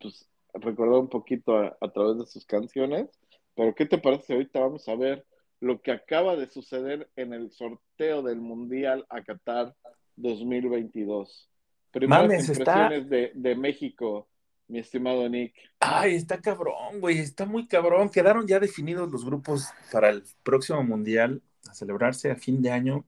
[0.00, 3.10] pues recordar un poquito a, través de sus canciones.
[3.54, 4.32] Pero ¿qué te parece?
[4.32, 5.26] Ahorita vamos a ver
[5.64, 9.74] lo que acaba de suceder en el sorteo del Mundial a Qatar
[10.16, 11.50] 2022.
[11.90, 14.28] Primeras Mames, está- impresiones de, de México,
[14.68, 15.54] mi estimado Nick.
[15.80, 18.10] Ay, está cabrón, güey, está muy cabrón.
[18.10, 21.40] Quedaron ya definidos los grupos para el próximo mundial
[21.70, 23.06] a celebrarse a fin de año.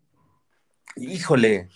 [0.96, 1.68] Híjole,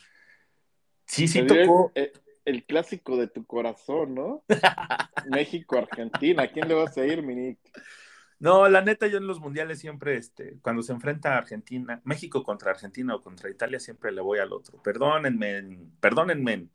[1.04, 1.92] sí, sí tocó.
[1.94, 2.10] El,
[2.46, 4.44] el clásico de tu corazón, ¿no?
[5.30, 6.44] México-Argentina.
[6.44, 7.58] ¿A quién le vas a ir, mi Nick?
[8.40, 12.42] No, la neta, yo en los mundiales siempre, este, cuando se enfrenta a Argentina, México
[12.42, 14.80] contra Argentina o contra Italia, siempre le voy al otro.
[14.82, 16.68] Perdónenme, perdónenme.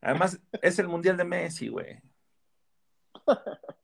[0.00, 2.00] Además, es el mundial de Messi, güey.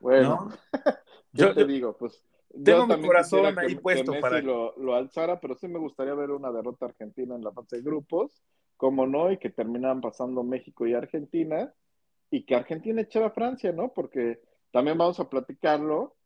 [0.00, 0.50] Bueno, ¿No?
[1.32, 2.24] yo, Yo, te digo, pues.
[2.64, 5.78] tengo mi corazón ahí que, puesto que Messi para- lo, lo alzara, pero sí me
[5.78, 8.42] gustaría ver una derrota argentina en la fase de grupos,
[8.76, 11.72] como no, y que terminaran pasando México y Argentina,
[12.30, 13.92] y que Argentina echara a Francia, ¿no?
[13.92, 14.40] Porque
[14.72, 16.16] también vamos a platicarlo.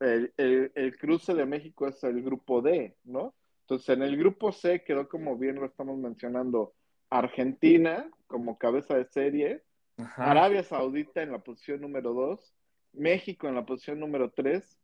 [0.00, 3.34] El, el- el cruce de México es el grupo D, ¿no?
[3.62, 6.72] Entonces, en el grupo C quedó como bien lo estamos mencionando,
[7.10, 9.62] Argentina como cabeza de serie,
[9.98, 10.30] Ajá.
[10.30, 12.54] Arabia Saudita en la posición número 2,
[12.94, 14.78] México en la posición número 3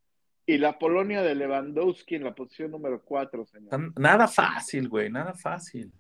[0.45, 3.93] y la Polonia de Lewandowski en la posición número 4, señor.
[3.99, 5.93] Nada fácil, güey, nada fácil.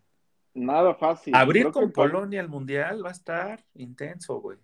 [0.54, 1.34] Nada fácil.
[1.34, 4.58] Abrir Creo con Polonia el mundial va a estar intenso, güey.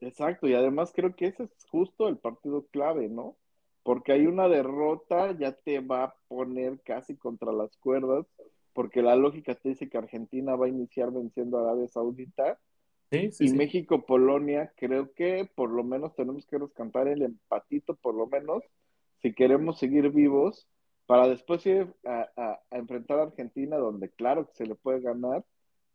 [0.00, 3.36] Exacto, y además creo que ese es justo el partido clave, ¿no?
[3.84, 8.26] Porque hay una derrota, ya te va a poner casi contra las cuerdas,
[8.74, 12.60] porque la lógica te dice que Argentina va a iniciar venciendo a Arabia Saudita
[13.10, 13.58] Sí, sí, y sí.
[13.58, 18.62] México-Polonia, creo que por lo menos tenemos que rescatar el empatito, por lo menos,
[19.22, 20.68] si queremos seguir vivos,
[21.06, 25.00] para después ir a, a- a enfrentar a Argentina, donde claro que se le puede
[25.00, 25.44] ganar,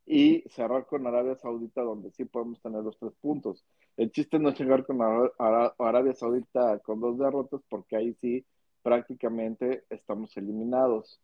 [0.06, 3.66] y cerrar con Arabia Saudita, donde sí podemos tener los tres puntos.
[4.00, 8.14] El chiste no es llegar con Ara- Ara- Arabia Saudita con dos derrotas, porque ahí
[8.22, 8.46] sí
[8.82, 11.20] prácticamente estamos eliminados.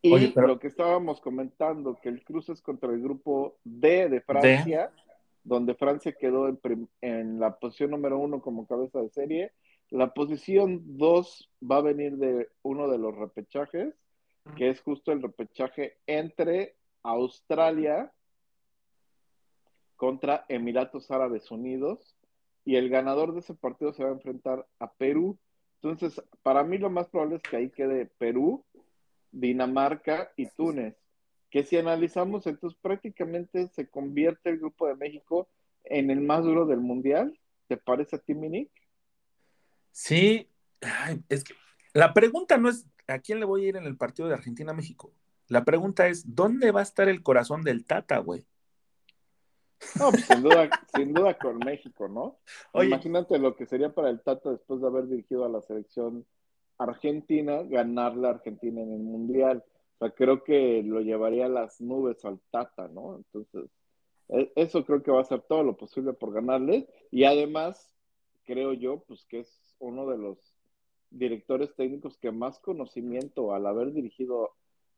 [0.00, 4.08] Y Oye, pero- lo que estábamos comentando, que el cruce es contra el grupo D
[4.08, 4.90] de Francia,
[5.44, 9.52] donde Francia quedó en, prim- en la posición número uno como cabeza de serie.
[9.90, 13.94] La posición dos va a venir de uno de los repechajes,
[14.56, 18.12] que es justo el repechaje entre Australia
[19.96, 22.16] contra Emiratos Árabes Unidos,
[22.64, 25.38] y el ganador de ese partido se va a enfrentar a Perú.
[25.80, 28.64] Entonces, para mí lo más probable es que ahí quede Perú,
[29.30, 30.96] Dinamarca y Túnez.
[31.48, 35.48] Que si analizamos, entonces prácticamente se convierte el grupo de México
[35.84, 37.38] en el más duro del mundial.
[37.68, 38.70] ¿Te parece a ti, Minik?
[39.92, 41.54] Sí, ay, es que
[41.94, 45.12] la pregunta no es a quién le voy a ir en el partido de Argentina-México.
[45.46, 48.44] La pregunta es, ¿dónde va a estar el corazón del Tata, güey?
[49.98, 52.38] No, pues sin duda, sin duda con México, ¿no?
[52.72, 52.88] Oye.
[52.88, 56.24] Imagínate lo que sería para el Tata después de haber dirigido a la selección
[56.78, 59.64] argentina, ganarle a Argentina en el Mundial.
[59.98, 63.16] O sea, creo que lo llevaría a las nubes al Tata, ¿no?
[63.16, 63.70] Entonces,
[64.28, 66.88] e- eso creo que va a hacer todo lo posible por ganarle.
[67.10, 67.94] Y además,
[68.44, 70.38] creo yo, pues que es uno de los
[71.10, 74.50] directores técnicos que más conocimiento al haber dirigido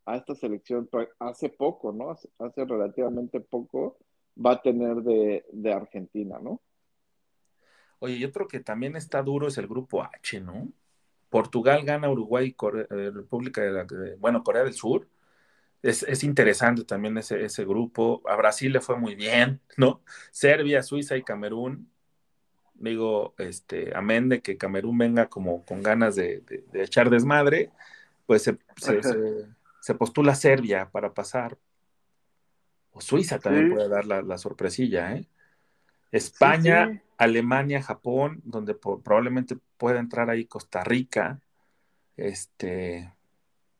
[0.07, 2.11] a esta selección pra- hace poco, ¿no?
[2.11, 3.99] Hace, hace relativamente poco
[4.47, 6.63] va a tener de, de Argentina, ¿no?
[8.01, 10.73] Oye, y otro que también está duro es el grupo H, ¿no?
[11.31, 12.57] Portugal gana Uruguay,
[12.91, 13.87] eh, República de, la,
[14.19, 15.09] bueno, Corea del Sur.
[15.83, 18.23] Es, es interesante también ese, ese grupo.
[18.27, 20.03] A Brasil le fue muy bien, ¿no?
[20.33, 21.91] Serbia, Suiza y Camerún.
[22.75, 27.73] Digo, este, amén de que Camerún venga como con ganas de, de- echar desmadre,
[28.27, 28.59] pues se-
[29.81, 31.59] se postula Serbia para pasar.
[33.01, 33.75] Suiza también Sí.
[33.75, 35.27] puede dar la, la sorpresilla, ¿eh?
[36.11, 37.01] España, Sí, sí.
[37.19, 41.41] Alemania, Japón, donde probablemente pueda entrar ahí Costa Rica.
[42.17, 43.13] Este,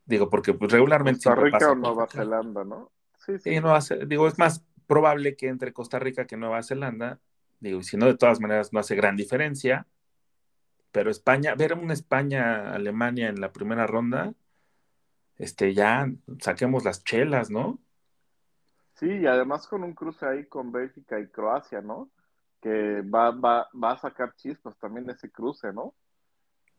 [0.05, 2.19] digo, porque pues, regularmente Costa Rica pasa o Nueva Costa.
[2.19, 2.93] Zelanda, ¿no?
[3.25, 3.61] Sí, sí.
[3.61, 7.21] Nueva digo, es más probable que entre Costa Rica que Nueva Zelanda.
[7.61, 9.87] Digo, y si no, de todas maneras no hace gran diferencia.
[10.93, 14.33] Pero España, ver una España-Alemania en la primera ronda,
[15.37, 16.11] este, ya
[16.41, 17.79] saquemos las chelas, ¿no?
[18.99, 22.11] Sí, y además con un cruce ahí con Bélgica y Croacia, ¿no?
[22.61, 25.95] Que va, va, va a sacar chispas también ese cruce, ¿no?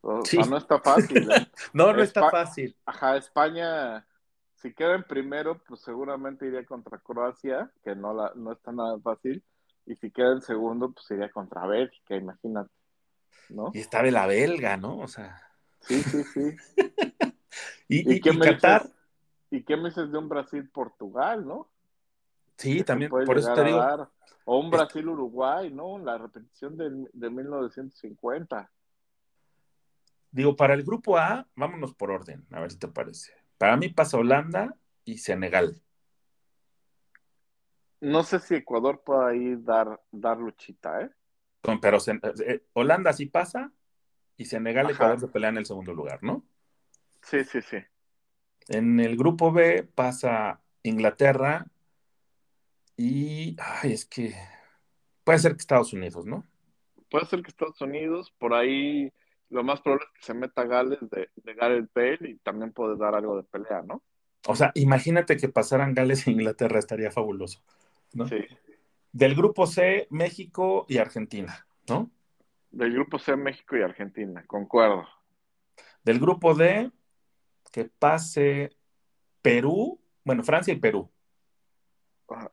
[0.01, 0.38] O Sí.
[0.38, 1.30] sea, no está fácil.
[1.32, 1.47] ¿eh?
[1.74, 2.76] No, no está fácil.
[2.86, 4.05] Ajá, España,
[4.55, 8.99] si queda en primero, pues seguramente iría contra Croacia, que no, la, no está nada
[8.99, 9.43] fácil.
[9.86, 12.70] Y si queda en segundo, pues iría contra Bélgica, imagínate.
[13.49, 13.72] ¿No?
[13.74, 14.99] Y está de la belga, ¿no?
[14.99, 15.41] O sea,
[15.82, 16.55] Sí, sí, sí.
[17.88, 18.95] y, ¿Y, y- qué y me Qatar, dices?
[19.51, 21.70] ¿Y qué me dices de un Brasil-Portugal, no?
[22.60, 23.80] Sí, también, puede por eso te digo.
[24.45, 25.99] O un Brasil-Uruguay, ¿no?
[25.99, 28.70] La repetición de, de 1950.
[30.32, 33.34] digo, para el grupo A, vámonos por orden, a ver si te parece.
[33.57, 35.82] Para mí pasa Holanda y Senegal.
[38.01, 41.10] No sé si Ecuador pueda ahí dar, dar luchita, ¿eh?
[41.82, 43.72] Pero Sen- eh, Holanda sí pasa
[44.38, 44.93] y Senegal y.
[44.93, 46.45] Ecuador se pelean en el segundo lugar, ¿no?
[47.22, 47.78] Sí, sí, sí.
[48.70, 51.68] En el grupo B pasa Inglaterra
[53.01, 54.35] y, ay, es que
[55.23, 56.45] puede ser que Estados Unidos, ¿no?
[57.09, 59.13] Puede ser que Estados Unidos, por ahí
[59.49, 62.97] lo más probable es que se meta Gales de, de Gareth Bale y también puede
[62.97, 64.03] dar algo de pelea, ¿no?
[64.47, 67.63] O sea, imagínate que pasaran Gales e Inglaterra, estaría fabuloso,
[68.11, 68.27] ¿no?
[68.27, 68.45] Sí.
[69.13, 72.11] Del grupo C, México y Argentina, ¿no?
[72.69, 75.07] Del grupo C, México y Argentina, concuerdo.
[76.03, 76.91] Del grupo D,
[77.71, 78.75] que pase
[79.41, 81.09] Perú, bueno, Francia y Perú.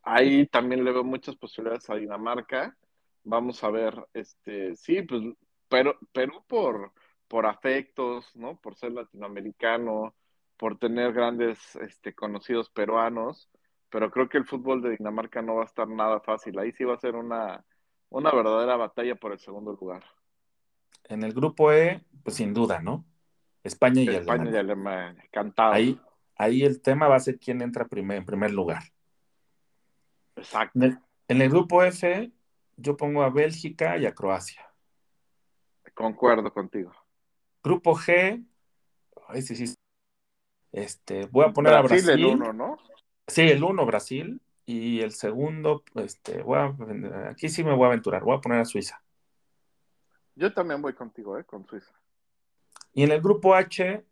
[0.03, 2.77] Ahí también le veo muchas posibilidades a Dinamarca.
[3.25, 5.23] Vamos a ver, este, sí, pues
[5.69, 6.93] Perú, Perú por,
[7.29, 8.57] por afectos, ¿no?
[8.61, 10.15] Por ser latinoamericano,
[10.57, 13.51] por tener grandes este, conocidos peruanos,
[13.91, 16.59] pero creo que el fútbol de Dinamarca no va a estar nada fácil.
[16.59, 17.65] Ahí sí va a ser una,
[18.11, 20.05] una verdadera batalla por el segundo lugar.
[21.09, 23.07] En el grupo E, pues sin duda, ¿no?
[23.65, 24.61] España y España y Alemania.
[24.61, 25.75] Alemania, cantado.
[25.75, 26.01] Ahí,
[26.37, 28.83] ahí el tema va a ser quién entra primer- en primer lugar.
[30.37, 30.79] Exacto.
[30.79, 32.31] En el, en el grupo F,
[32.77, 34.63] yo pongo a Bélgica y a Croacia.
[35.95, 36.93] Concuerdo contigo.
[37.65, 38.45] Grupo G,
[39.29, 39.75] ay, sí, sí.
[40.73, 42.25] Este, voy a poner a Brasil Brasil.
[42.27, 42.79] el uno, ¿no?
[43.27, 44.41] Sí, el uno, Brasil.
[44.67, 48.61] Y el segundo, este, voy a- aquí sí me voy a aventurar, voy a poner
[48.61, 49.01] a Suiza.
[50.35, 51.45] Yo también voy contigo, ¿eh?
[51.45, 51.93] Con Suiza.
[52.93, 54.05] Y en el grupo H,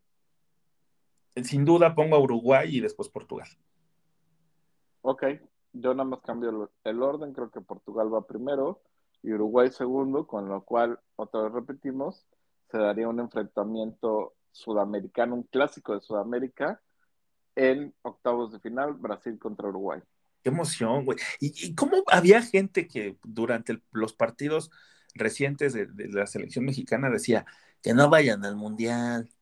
[1.43, 3.49] sin duda pongo a Uruguay y después Portugal.
[5.03, 5.25] Ok,
[5.75, 8.83] yo nada más cambio el, orden, creo que Portugal va primero
[9.23, 12.25] y Uruguay segundo, con lo cual, otra vez repetimos,
[12.71, 16.81] se daría un enfrentamiento sudamericano, un clásico de Sudamérica
[17.57, 20.01] en octavos de final, Brasil contra Uruguay.
[20.43, 21.19] Qué emoción, güey.
[21.41, 24.71] ¿Y, cómo había gente que durante los partidos
[25.15, 27.47] recientes de la selección mexicana decía
[27.83, 29.34] que no vayan al mundial?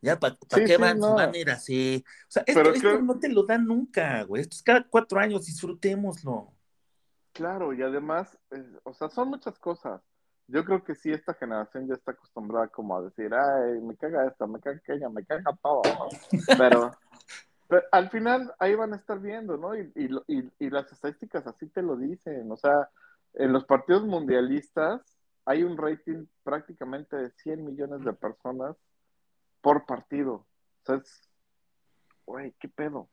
[0.00, 1.14] Ya, ¿para Sí, qué sí, van, no.
[1.14, 2.04] van a ir así?
[2.06, 4.42] O sea, esto, esto creo- no te lo dan nunca, güey.
[4.42, 6.52] Esto es cada cuatro años, disfrutémoslo.
[7.32, 10.00] Claro, y además, eh, o sea, son muchas cosas.
[10.48, 14.26] Yo creo que sí, esta generación ya está acostumbrada como a decir, ay, me caga
[14.26, 15.82] esta, me caga aquella, me caga todo.
[16.56, 16.90] Pero,
[17.68, 19.76] pero al final ahí van a estar viendo, ¿no?
[19.76, 22.50] Y, y, y- y las estadísticas así te lo dicen.
[22.50, 22.88] O sea,
[23.34, 25.02] en los partidos mundialistas
[25.44, 28.74] hay un rating prácticamente de 100 millones de personas
[29.60, 30.34] por partido.
[30.34, 30.46] O
[30.84, 31.28] sea, es,
[32.26, 33.08] güey, ¿qué pedo?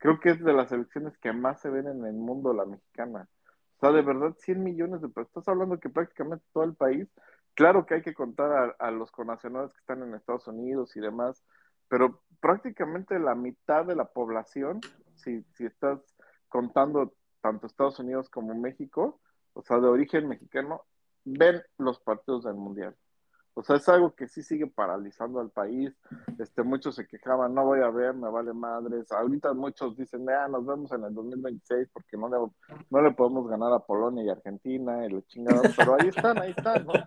[0.00, 3.28] creo que es de las selecciones que más se ven en el mundo, la mexicana.
[3.76, 5.28] O sea, de verdad, 100 millones de personas.
[5.28, 7.08] Estás hablando que prácticamente todo el país,
[7.54, 11.00] claro que hay que contar a, a los connacionales que están en Estados Unidos y
[11.00, 11.44] demás,
[11.88, 14.80] pero prácticamente la mitad de la población,
[15.16, 16.00] si, si estás
[16.48, 19.20] contando tanto Estados Unidos como México,
[19.52, 20.84] o sea, de origen mexicano,
[21.24, 22.96] ven los partidos del Mundial.
[23.54, 25.92] O sea, es algo que sí sigue paralizando al país.
[26.38, 29.10] Este, muchos se quejaban, no voy a ver, me vale madres.
[29.12, 32.36] Ahorita muchos dicen, ah, nos vemos en el 2026 porque no le,
[32.90, 35.66] no le podemos ganar a Polonia y Argentina y la chingada.
[35.76, 37.04] Pero ahí están, ahí están, ¿no?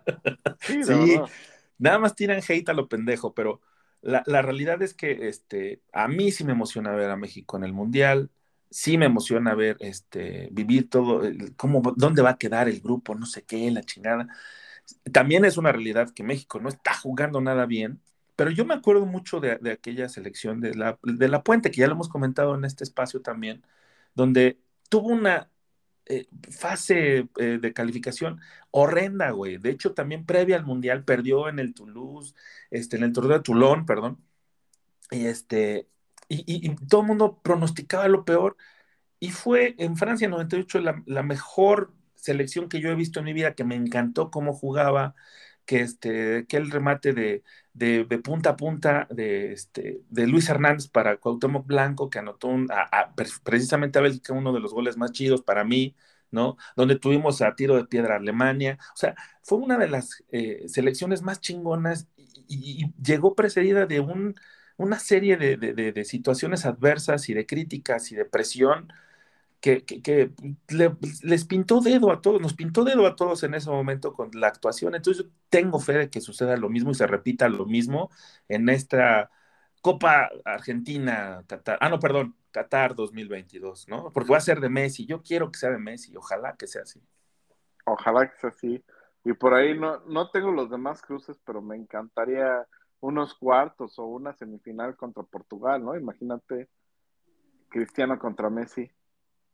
[0.86, 1.22] Sí,
[1.78, 3.60] nada más tiran hate a lo pendejo, pero
[4.02, 7.64] la, la realidad es que este, a mí sí me emociona ver a México en
[7.64, 8.30] el Mundial,
[8.70, 13.14] sí me emociona ver, este, vivir todo, el- cómo, dónde va a quedar el grupo,
[13.14, 14.28] no sé qué, la chingada.
[15.12, 18.00] También es una realidad que México no está jugando nada bien,
[18.36, 21.80] pero yo me acuerdo mucho de, de aquella selección de la, de la Puente, que
[21.80, 23.64] ya lo hemos comentado en este espacio también,
[24.14, 24.58] donde
[24.88, 25.50] tuvo una
[26.06, 29.56] eh, fase eh, de calificación horrenda, güey.
[29.58, 32.34] De hecho, también previa al Mundial perdió en el Toulouse,
[32.70, 34.18] este, en el torneo de Toulon, perdón.
[35.10, 35.88] Y este,
[36.28, 38.56] y, todo el mundo pronosticaba lo peor.
[39.20, 41.94] Y fue en Francia 98 la, la mejor
[42.24, 45.14] selección que yo he visto en mi vida, que me encantó cómo jugaba,
[45.64, 50.88] que este, que el remate de, de, punta a punta de, este, de Luis Hernández
[50.88, 53.98] para Cuauhtémoc Blanco, que anotó un, a- a- pre- precisamente
[54.32, 55.94] uno de los goles más chidos para mí,
[56.30, 56.56] ¿no?
[56.76, 58.78] Donde tuvimos a tiro de piedra Alemania.
[58.94, 62.08] O sea, fue una de las eh, selecciones más chingonas
[62.48, 64.34] y, llegó precedida de un,
[64.76, 68.88] una serie de- de- de situaciones adversas y de críticas y de presión
[69.64, 70.32] que, que- que
[70.68, 74.30] le- les pintó dedo a todos, nos pintó dedo a todos en ese momento con
[74.34, 74.94] la actuación.
[74.94, 78.10] Entonces yo tengo fe de que suceda lo mismo y se repita lo mismo
[78.48, 79.30] en esta
[79.82, 84.12] Copa Argentina, Qatar, ah, no, perdón, Qatar 2022, ¿no?
[84.12, 85.06] Porque va a ser de Messi.
[85.06, 87.02] Yo quiero que sea de Messi, ojalá que sea así.
[87.86, 88.84] Ojalá que sea así.
[89.24, 92.66] Y por ahí no, no tengo los demás cruces, pero me encantaría
[93.00, 95.96] unos cuartos o una semifinal contra Portugal, ¿no?
[95.96, 96.68] Imagínate
[97.68, 98.90] Cristiano contra Messi.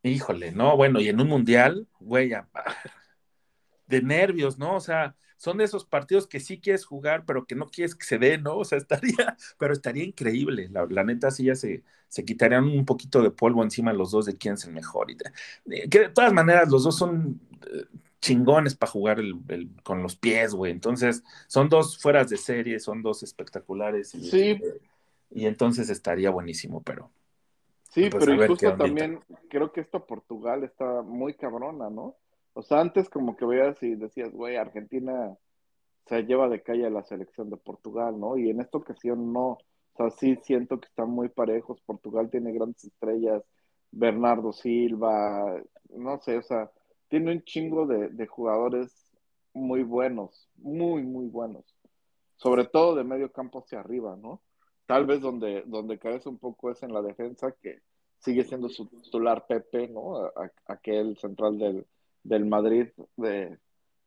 [0.02, 2.30] Híjole, no, bueno, y en un mundial, güey,
[3.86, 4.76] de nervios, ¿no?
[4.76, 8.04] O sea, son de esos partidos que sí quieres jugar, pero que no quieres que
[8.04, 8.56] se dé, ¿no?
[8.58, 10.68] O sea, estaría, pero estaría increíble.
[10.70, 14.26] La, la neta, sí ya se, se quitarían un poquito de polvo encima los dos
[14.26, 15.10] de quién es el mejor.
[15.10, 15.16] Y
[15.64, 17.40] de- que de todas maneras, los dos son
[17.72, 17.84] eh,
[18.20, 20.72] chingones para jugar el- el- con los pies, güey.
[20.72, 24.14] Entonces, son dos fueras de serie, son dos espectaculares.
[24.14, 24.60] Y, Sí.
[25.30, 27.10] y entonces estaría buenísimo, pero
[27.90, 28.76] Sí, Pues, pero ondita.
[28.76, 32.16] también creo que esta Portugal está muy cabrona, ¿no?
[32.54, 35.36] O sea, antes como que veías y decías, güey, Argentina
[36.06, 38.36] se lleva de calle a la selección de Portugal, ¿no?
[38.38, 39.58] Y en esta ocasión no.
[39.94, 41.80] O sea, sí siento que están muy parejos.
[41.82, 43.44] Portugal tiene grandes estrellas,
[43.92, 46.70] Bernardo Silva, no sé, o sea,
[47.08, 49.10] tiene un chingo de, de jugadores
[49.52, 51.64] muy buenos, muy, muy buenos.
[52.36, 54.40] Sobre todo de medio campo hacia arriba, ¿no?
[54.90, 57.78] Tal vez donde, donde carece un poco es en la defensa, que
[58.18, 60.16] sigue siendo su titular Pepe, ¿no?
[60.16, 61.86] A- aquel central del,
[62.24, 63.56] del Madrid de,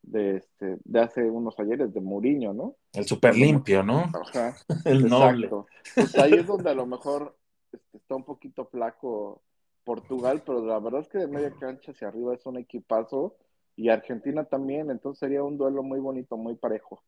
[0.01, 2.75] de, este, de hace unos ayeres, de Mourinho, ¿no?
[2.91, 4.03] el súper limpio, ¿no?
[4.13, 4.55] Ajá,
[4.85, 5.47] El noble.
[5.47, 5.67] exacto.
[5.95, 7.33] Pues ahí es donde a lo mejor
[7.71, 9.41] este, está un poquito flaco
[9.85, 13.37] Portugal, pero la verdad es que de media cancha hacia arriba es un equipazo
[13.77, 17.01] y Argentina también, entonces sería un duelo muy bonito, muy parejo.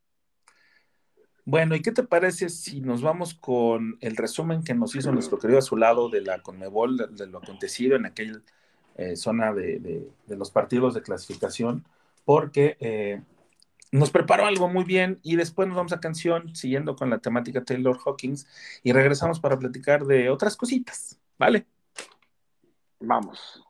[1.46, 5.38] Bueno, ¿y qué te parece si nos vamos con el resumen que nos hizo nuestro
[5.38, 8.41] querido Azulado de la Conmebol, de, de lo acontecido en aquella
[9.16, 11.86] zona de, de- de los partidos de clasificación?
[12.24, 13.22] Porque eh,
[13.91, 17.64] nos preparó algo muy bien y después nos vamos a canción siguiendo con la temática
[17.64, 18.48] Taylor Hawkins
[18.84, 21.68] y regresamos para platicar de otras cositas, ¿vale?
[23.00, 23.64] Vamos.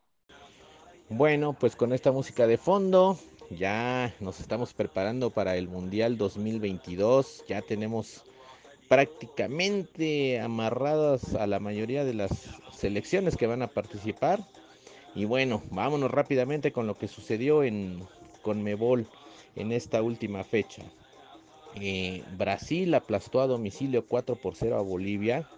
[1.09, 3.19] Bueno, pues con esta música de fondo
[3.49, 7.45] ya nos estamos preparando para el Mundial 2022.
[7.47, 8.23] Ya tenemos
[8.87, 12.31] prácticamente amarradas a la mayoría de las
[12.73, 14.45] selecciones que van a participar.
[15.15, 18.03] Y bueno, vámonos rápidamente con lo que sucedió en
[18.41, 19.07] Conmebol
[19.55, 20.83] en esta última fecha.
[21.75, 25.49] Eh, Brasil aplastó a domicilio 4 por 0 a Bolivia.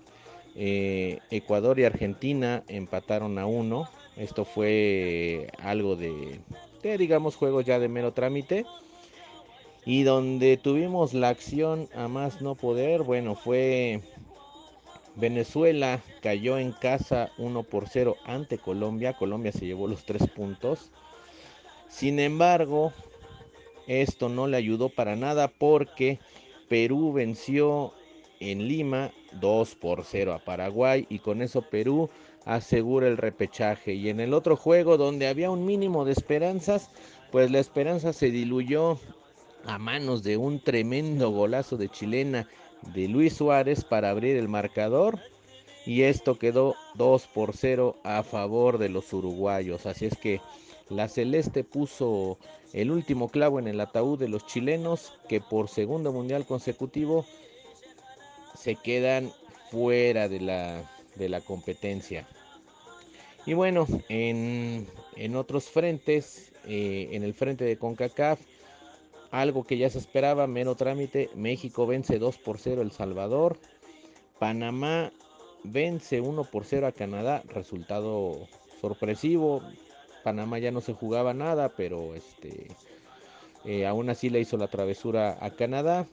[0.56, 3.90] Eh, Ecuador y Argentina empataron a 1.
[4.16, 6.40] Esto fue algo de,
[6.82, 8.66] digamos, juegos ya de mero trámite.
[9.86, 14.02] Y donde tuvimos la acción a más no poder, bueno, fue
[15.16, 19.14] Venezuela cayó en casa 1 por 0 ante Colombia.
[19.14, 20.92] Colombia se llevó los tres puntos.
[21.88, 22.94] Sin embargo,
[23.88, 26.20] esto no le ayudó para nada porque
[26.68, 27.94] Perú venció
[28.40, 32.10] en Lima 2 por 0 a Paraguay y con eso Perú
[32.48, 33.94] asegura el repechaje.
[33.94, 36.90] Y en el otro juego donde había un mínimo de esperanzas,
[37.32, 39.00] pues la esperanza se diluyó
[39.66, 42.48] a manos de un tremendo golazo de chilena
[42.94, 45.20] de Luis Suárez para abrir el marcador.
[45.86, 49.86] Y esto quedó 2 por 0 a favor de los uruguayos.
[49.86, 50.42] Así es que
[50.90, 52.38] la Celeste puso
[52.72, 57.26] el último clavo en el ataúd de los chilenos que por segundo mundial consecutivo
[58.56, 59.32] se quedan
[59.70, 62.28] fuera de la, de la competencia.
[63.48, 64.86] Y bueno, en,
[65.16, 68.42] en otros frentes, eh, en el frente de CONCACAF,
[69.32, 73.58] algo que ya se esperaba, mero trámite, México vence 2 por 0 El Salvador,
[74.38, 75.14] Panamá
[75.64, 78.50] vence 1 por 0 a Canadá, resultado
[78.82, 79.62] sorpresivo,
[80.26, 82.68] Panamá ya no se jugaba nada, pero este,
[83.64, 86.06] eh, aún así le hizo la travesura a Canadá.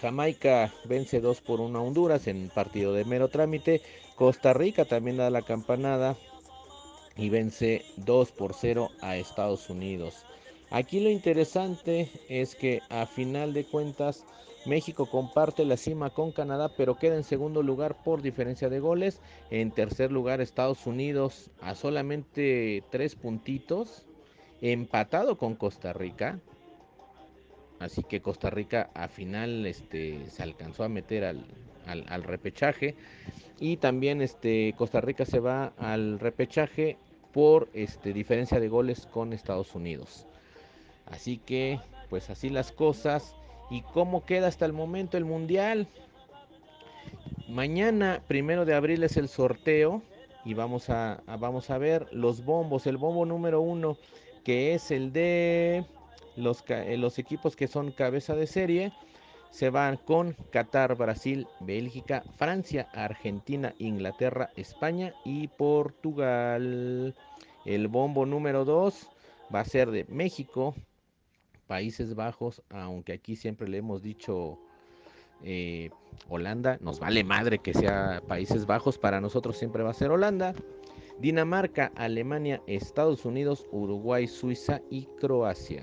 [0.00, 3.82] Jamaica vence 2 por 1 a Honduras en partido de mero trámite.
[4.14, 6.16] Costa Rica también da la campanada
[7.16, 10.24] y vence 2 por 0 a Estados Unidos.
[10.70, 14.24] Aquí lo interesante es que a final de cuentas
[14.66, 19.20] México comparte la cima con Canadá, pero queda en segundo lugar por diferencia de goles.
[19.50, 24.04] En tercer lugar Estados Unidos a solamente tres puntitos,
[24.60, 26.40] empatado con Costa Rica.
[27.78, 31.46] Así que Costa Rica a final este, se alcanzó a meter al,
[31.86, 32.96] al, al repechaje.
[33.60, 36.98] Y también este, Costa Rica se va al repechaje
[37.36, 40.26] por este, diferencia de goles con Estados Unidos.
[41.04, 41.78] Así que,
[42.08, 43.34] pues así las cosas.
[43.68, 45.86] ¿Y cómo queda hasta el momento el Mundial?
[47.46, 50.00] Mañana, primero de abril, es el sorteo.
[50.46, 52.86] Y vamos a, vamos a ver los bombos.
[52.86, 53.98] El bombo número uno,
[54.42, 55.84] que es el de
[56.36, 58.94] los, eh, los equipos que son cabeza de serie,
[59.56, 67.14] se van con Qatar, Brasil, Bélgica, Francia, Argentina, Inglaterra, España y Portugal.
[67.64, 69.08] El bombo número 2
[69.54, 70.74] va a ser de México,
[71.66, 74.58] Países Bajos, aunque aquí siempre le hemos dicho
[75.42, 75.88] eh,
[76.28, 80.54] Holanda, nos vale madre que sea Países Bajos, para nosotros siempre va a ser Holanda.
[81.18, 85.82] Dinamarca, Alemania, Estados Unidos, Uruguay, Suiza y Croacia.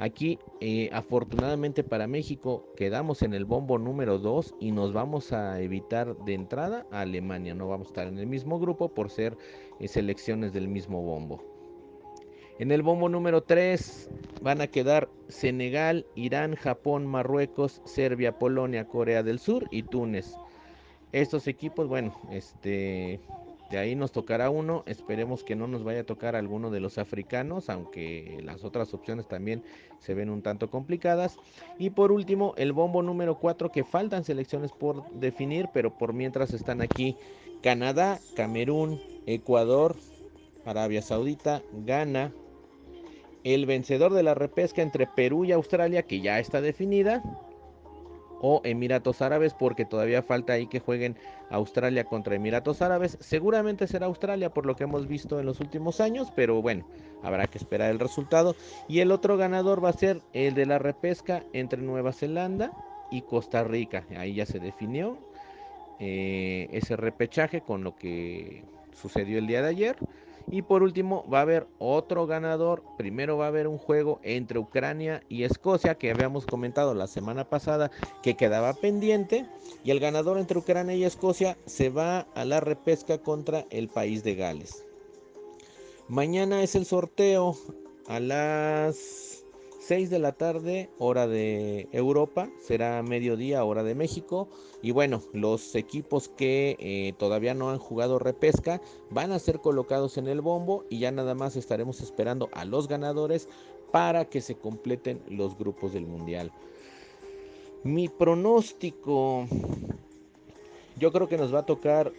[0.00, 5.60] Aquí, eh, afortunadamente para México, quedamos en el bombo número 2 y nos vamos a
[5.60, 7.52] evitar de entrada a Alemania.
[7.54, 9.36] No vamos a estar en el mismo grupo por ser
[9.80, 11.42] eh, selecciones del mismo bombo.
[12.60, 14.08] En el bombo número 3
[14.40, 20.32] van a quedar Senegal, Irán, Japón, Marruecos, Serbia, Polonia, Corea del Sur y Túnez.
[21.10, 23.20] Estos equipos, bueno, este,
[23.70, 24.82] de ahí nos tocará uno.
[24.86, 29.28] Esperemos que no nos vaya a tocar alguno de los africanos, aunque las otras opciones
[29.28, 29.62] también
[29.98, 31.36] se ven un tanto complicadas.
[31.78, 36.52] Y por último, el bombo número 4, que faltan selecciones por definir, pero por mientras
[36.52, 37.16] están aquí
[37.62, 39.96] Canadá, Camerún, Ecuador,
[40.64, 42.32] Arabia Saudita, Ghana,
[43.44, 47.22] el vencedor de la repesca entre Perú y Australia, que ya está definida,
[48.40, 51.16] o Emiratos Árabes, porque todavía falta ahí que jueguen
[51.50, 53.18] Australia contra Emiratos Árabes.
[53.20, 56.86] Seguramente será Australia por lo que hemos visto en los últimos años, pero bueno,
[57.22, 58.54] habrá que esperar el resultado.
[58.88, 62.72] Y el otro ganador va a ser el de la repesca entre Nueva Zelanda
[63.10, 64.04] y Costa Rica.
[64.16, 65.18] Ahí ya se definió
[65.98, 69.96] eh, ese repechaje con lo que sucedió el día de ayer.
[70.50, 72.82] Y por último va a haber otro ganador.
[72.96, 77.44] Primero va a haber un juego entre Ucrania y Escocia que habíamos comentado la semana
[77.50, 77.90] pasada
[78.22, 79.46] que quedaba pendiente.
[79.84, 84.24] Y el ganador entre Ucrania y Escocia se va a la repesca contra el país
[84.24, 84.84] de Gales.
[86.08, 87.54] Mañana es el sorteo
[88.06, 89.27] a las
[89.88, 94.46] 6 de la tarde, hora de Europa, será mediodía, hora de México.
[94.82, 100.18] Y bueno, los equipos que eh, todavía no han jugado repesca van a ser colocados
[100.18, 103.48] en el bombo y ya nada más estaremos esperando a los ganadores
[103.90, 106.52] para que se completen los grupos del Mundial.
[107.82, 109.46] Mi pronóstico,
[110.98, 112.12] yo creo que nos va a tocar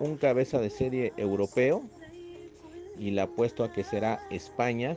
[0.00, 1.82] un cabeza de serie europeo
[2.98, 4.96] y la apuesto a que será España.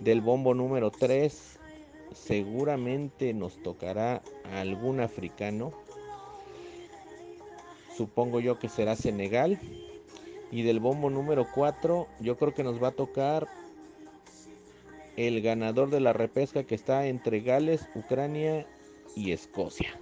[0.00, 1.58] Del bombo número 3
[2.14, 4.22] seguramente nos tocará
[4.52, 5.72] algún africano.
[7.96, 9.58] Supongo yo que será Senegal.
[10.50, 13.48] Y del bombo número 4 yo creo que nos va a tocar
[15.16, 18.66] el ganador de la repesca que está entre Gales, Ucrania
[19.16, 19.98] y Escocia.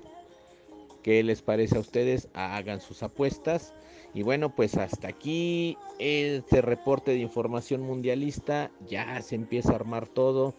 [1.03, 2.29] ¿Qué les parece a ustedes?
[2.35, 3.73] Hagan sus apuestas.
[4.15, 8.71] Y bueno, pues hasta aquí este reporte de información mundialista.
[8.89, 10.55] Ya se empieza a armar todo.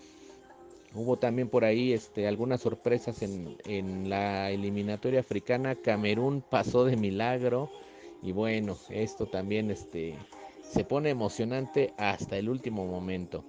[0.94, 5.76] Hubo también por ahí este, algunas sorpresas en, en la eliminatoria africana.
[5.76, 7.72] Camerún pasó de milagro
[8.22, 10.16] Y bueno, esto también este,
[10.62, 13.44] se pone emocionante hasta el último momento.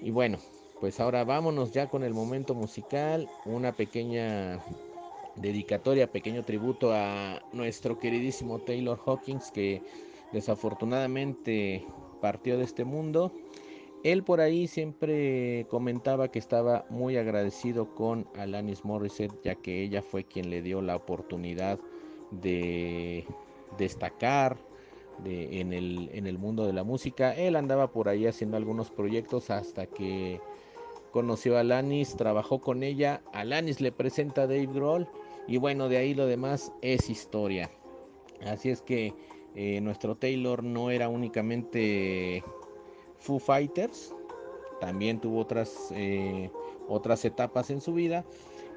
[0.00, 0.38] Y bueno,
[0.80, 4.60] pues ahora vámonos ya con el momento musical, una pequeña
[5.36, 9.82] dedicatoria, pequeño tributo a nuestro queridísimo Taylor Hawkins que
[10.32, 11.84] desafortunadamente
[12.20, 13.32] partió de este mundo.
[14.04, 20.02] Él por ahí siempre comentaba que estaba muy agradecido con Alanis Morissette, ya que ella
[20.02, 21.78] fue quien le dio la oportunidad
[22.30, 23.26] de
[23.78, 24.58] destacar
[25.18, 27.32] de- en, el, en el mundo de la música.
[27.34, 30.40] Él andaba por ahí haciendo algunos proyectos hasta que
[31.12, 33.22] conoció a Alanis, trabajó con ella.
[33.32, 35.06] Alanis le presenta a Dave Grohl
[35.46, 37.70] y bueno, de ahí lo demás es historia.
[38.44, 39.14] Así es que
[39.54, 42.42] eh, nuestro Taylor no era únicamente
[43.18, 44.14] Foo Fighters,
[44.80, 46.50] también tuvo otras, eh,
[46.88, 48.24] otras etapas en su vida.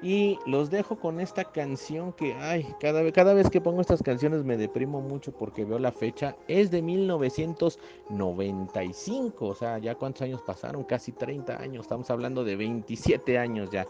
[0.02, 4.02] Y los dejo con esta canción que, ay, cada, vez- cada vez que pongo estas
[4.02, 6.36] canciones me deprimo mucho porque veo la fecha.
[6.48, 12.56] Es de 1995, o sea, ya cuántos años pasaron, casi 30 años, estamos hablando de
[12.56, 13.86] 27 años ya.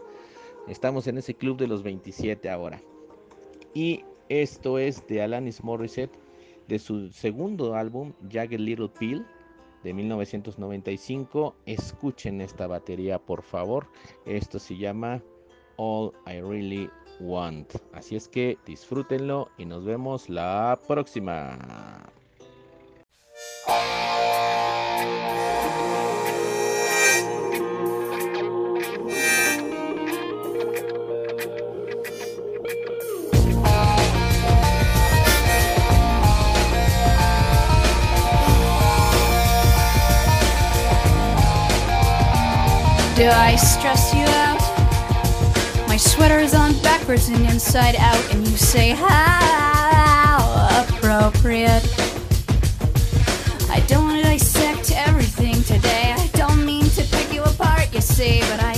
[0.69, 2.81] Estamos en ese club de los 27 ahora.
[3.75, 6.19] Y esto es de Alanis Morissette,
[6.67, 9.25] de su segundo álbum, Jagged Little Pill,
[9.85, 11.55] de 1995.
[11.67, 13.87] Escuchen esta batería, por favor.
[14.25, 15.23] Esto se llama
[15.77, 17.75] All I Really Want.
[17.93, 21.59] Así es que disfrútenlo y nos vemos la próxima.
[45.97, 51.83] My sweater is on backwards and inside out, and you say, How appropriate.
[53.71, 56.15] I don't want to dissect everything today.
[56.15, 58.75] I don't mean to pick you apart, you see, but I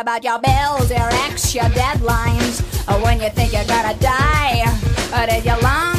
[0.00, 2.60] about your bills, your ex, your deadlines?
[2.88, 4.64] Or when you think you're gonna die?
[5.14, 5.95] Or did you long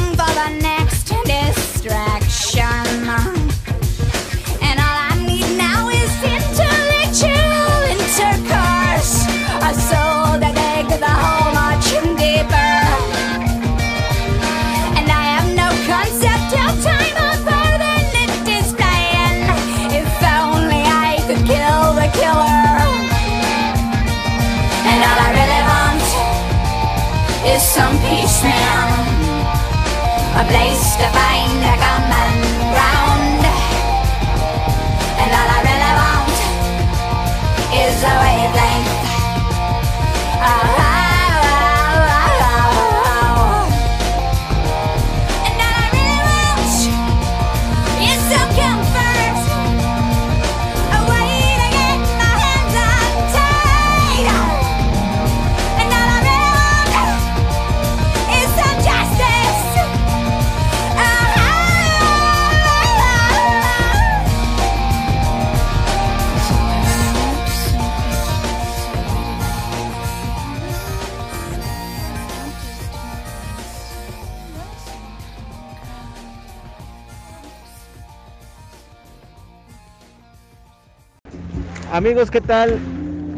[81.92, 82.78] Amigos, ¿qué tal?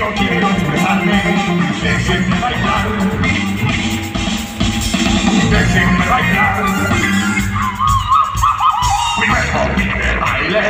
[0.02, 1.22] yo quiero expresarme,
[1.84, 2.86] dejen de bailar,
[5.52, 6.56] dejen de bailar.
[9.76, 10.64] Pide baile,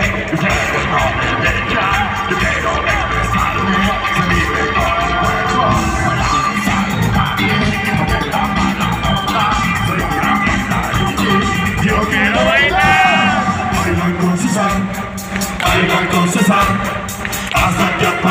[0.92, 3.76] no me dejan, yo quiero expresarme,
[4.18, 5.60] salir de todo el cuerpo,
[8.00, 8.88] mover la mano,
[9.88, 11.16] soy un gran bailarín,
[11.86, 13.26] yo quiero bailar.
[13.78, 14.76] Bailan con César,
[15.64, 16.68] bailan con César,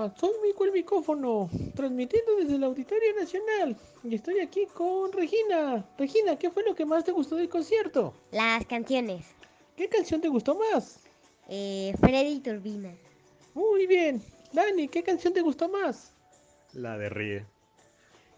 [0.00, 3.76] Hola, soy Mico el Micófono, transmitiendo desde el Auditorio Nacional.
[4.02, 5.86] Y estoy aquí con Regina.
[5.98, 8.14] Regina, ¿qué fue lo que más te gustó del concierto?
[8.30, 9.26] Las canciones.
[9.76, 11.00] ¿Qué canción te gustó más?
[11.48, 12.94] Eh, Freddy Turbina.
[13.52, 14.22] Muy bien.
[14.54, 16.14] Dani, ¿qué canción te gustó más?
[16.72, 17.46] La de Ríe.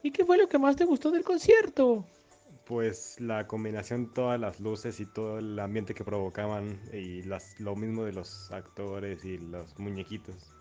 [0.02, 2.04] ¿Y qué fue lo que más te gustó del concierto?
[2.66, 7.76] Pues la combinación, todas las luces y todo el ambiente que provocaban y las, lo
[7.76, 10.52] mismo de los actores y los muñequitos.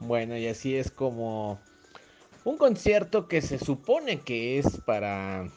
[0.00, 1.58] Bueno, y así es como
[2.44, 5.48] un concierto que se supone que es para,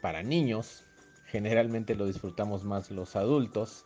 [0.00, 0.84] para niños.
[1.26, 3.84] Generalmente lo disfrutamos más los adultos.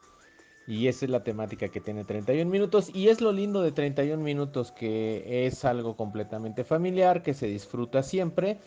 [0.67, 2.95] Y esa es la temática que tiene 31 minutos.
[2.95, 8.03] Y es lo lindo de 31 minutos, que es algo completamente familiar, que se disfruta
[8.03, 8.59] siempre.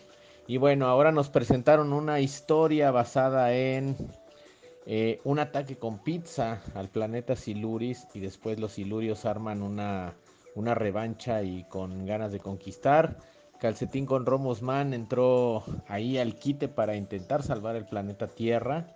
[0.46, 3.96] Y bueno, ahora nos presentaron una historia basada en
[4.84, 8.06] eh, un ataque con pizza al planeta Siluris.
[8.12, 10.14] Y después los Silurios arman una,
[10.54, 13.18] una revancha y con ganas de conquistar.
[13.58, 18.86] Calcetín con Romosman entró ahí al quite para intentar salvar el planeta Tierra.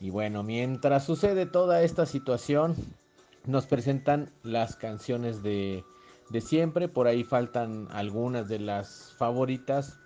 [0.00, 2.74] Y bueno, mientras sucede toda esta situación,
[3.46, 5.84] nos presentan las canciones de,
[6.30, 6.88] de siempre.
[6.88, 9.98] Por ahí faltan algunas de las favoritas,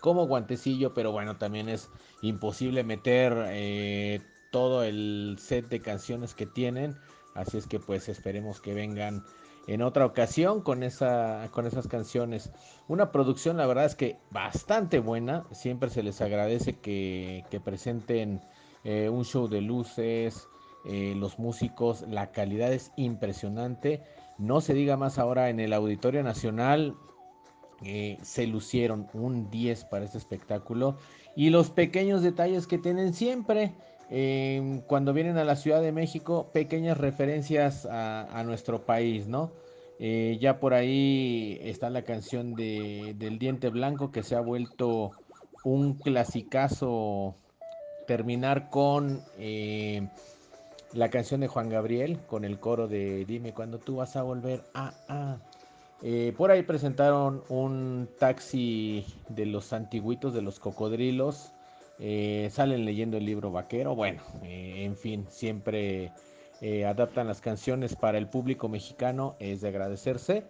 [0.00, 1.88] como Guantecillo, pero bueno, también es
[2.22, 4.20] imposible meter eh,
[4.50, 6.96] todo el set de canciones que tienen.
[7.34, 9.24] Así es que pues esperemos que vengan
[9.66, 12.52] en otra ocasión con, esa, con esas canciones.
[12.88, 15.44] Una producción, la verdad es que bastante buena.
[15.52, 18.40] Siempre se les agradece que, presenten
[18.84, 20.48] eh, un show de luces,
[20.84, 24.02] eh, los músicos, la calidad es impresionante.
[24.36, 26.96] No se diga más ahora en el Auditorio Nacional.
[27.82, 30.96] eh, se lucieron un 10 para este espectáculo.
[31.36, 33.74] Y los pequeños detalles que tienen siempre.
[34.10, 39.52] Eh, cuando vienen a la Ciudad de México, pequeñas referencias a, a nuestro país, ¿no?
[39.98, 45.12] Eh, ya por ahí está la canción de, del Diente Blanco que se ha vuelto
[45.62, 47.36] un clasicazo.
[48.06, 50.06] Terminar con eh,
[50.92, 54.62] la canción de Juan Gabriel, con el coro de Dime cuando tú vas a volver.
[54.74, 55.38] Ah, ah.
[56.02, 61.53] Eh, por ahí presentaron un taxi de los antiguitos, de los cocodrilos.
[61.98, 63.94] Eh, salen leyendo el libro vaquero.
[63.94, 66.12] Bueno, eh, en fin, siempre
[66.60, 69.36] eh, adaptan las canciones para el público mexicano.
[69.38, 70.44] Es de agradecerse.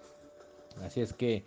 [0.83, 1.45] Así es que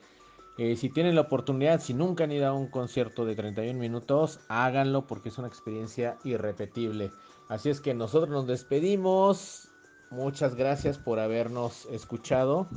[0.57, 4.39] eh, si tienen la oportunidad, si nunca han ido a un concierto de 31 minutos,
[4.47, 7.11] háganlo porque es una experiencia irrepetible.
[7.47, 9.69] Así es que nosotros nos despedimos.
[10.09, 12.67] Muchas gracias por habernos escuchado.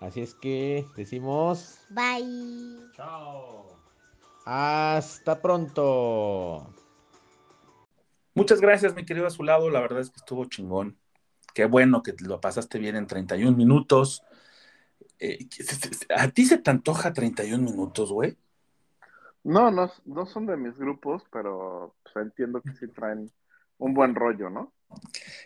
[0.00, 2.90] Así es que decimos Bye.
[2.92, 3.81] chao.
[4.44, 6.74] Hasta pronto.
[8.34, 9.70] Muchas gracias, mi querido Azulado.
[9.70, 10.96] La verdad es que estuvo chingón.
[11.54, 14.22] Qué bueno que lo pasaste bien en 31 minutos.
[15.18, 15.46] Eh,
[16.16, 18.36] ¿A ti se te antoja 31 minutos, güey?
[19.44, 23.30] No, no, no son de mis grupos, pero pues, entiendo que sí traen
[23.78, 24.72] un buen rollo, ¿no?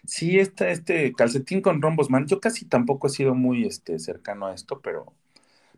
[0.05, 2.26] Sí, este, este calcetín con rombos, man.
[2.26, 5.12] Yo casi tampoco he sido muy este, cercano a esto, pero,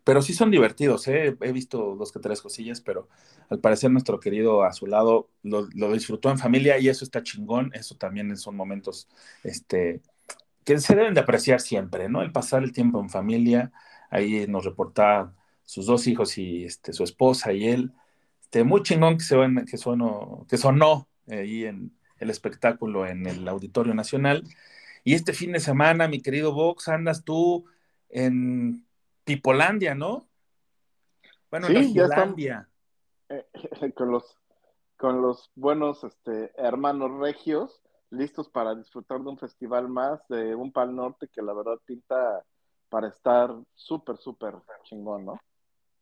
[0.09, 1.37] pero sí son divertidos, ¿eh?
[1.39, 3.11] He visto dos que tres cosillas, pero
[3.51, 7.23] al parecer nuestro querido a su lado lo, lo disfrutó en familia y eso está
[7.23, 7.71] chingón.
[7.75, 9.07] Eso también son momentos
[9.45, 10.01] este,
[10.65, 12.23] que se deben de apreciar siempre, ¿no?
[12.23, 13.71] El pasar el tiempo en familia.
[14.09, 15.35] Ahí nos reporta
[15.67, 17.93] sus dos hijos y este, su esposa y él.
[18.41, 19.77] Este, muy chingón que, se que,
[20.49, 24.43] que sonó eh, ahí en el espectáculo en el Auditorio Nacional.
[25.05, 27.67] Y este fin de semana, mi querido Vox, andas tú
[28.09, 28.88] en
[29.29, 30.27] Pipolandia, ¿no?
[31.51, 32.67] Bueno, en Sí, ya.
[33.29, 33.47] Eh,
[33.95, 34.39] con los
[34.97, 40.73] con los buenos este, hermanos regios, listos para disfrutar de un festival más de un
[40.73, 42.43] Pal Norte que la verdad pinta
[42.89, 45.39] para estar súper, súper chingón, ¿no?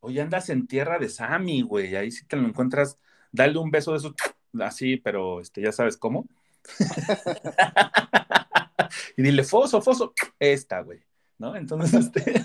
[0.00, 1.96] Hoy andas en tierra de Sammy, güey.
[1.96, 2.96] Ahí sí te lo encuentras.
[3.32, 4.14] Dale un beso de esos
[4.62, 6.26] así, pero este, ya sabes cómo.
[9.16, 11.00] y dile, Foso, Foso, esta, güey.
[11.38, 11.56] ¿No?
[11.56, 12.40] Entonces, este.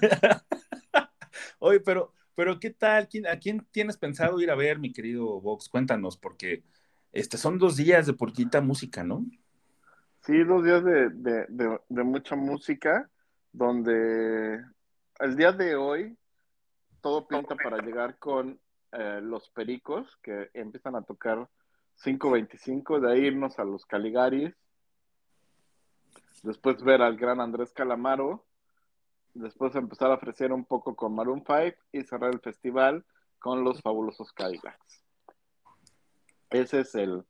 [1.64, 3.08] Oye, pero, pero ¿qué tal?
[3.08, 5.70] ¿Quién- ¿A quién tienes pensado ir a ver, mi querido Vox?
[5.70, 6.64] Cuéntanos, porque
[7.12, 9.26] este, son dos días de purquita música, ¿no?
[10.22, 13.10] Sí, dos días de, de, de, de mucha música,
[13.52, 14.64] donde
[15.20, 16.18] el día de hoy
[17.02, 18.60] todo pinta para llegar con
[18.92, 21.50] eh, los Pericos, que empiezan a tocar
[21.96, 24.54] 5.25, de ahí irnos a los Caligaris,
[26.44, 28.46] después ver al gran Andrés Calamaro,
[29.34, 33.06] después empezar a ofrecer un poco con Maroon 5 y cerrar el festival
[33.40, 35.04] con los fabulosos Cadillacs.
[36.50, 37.24] Ese es el,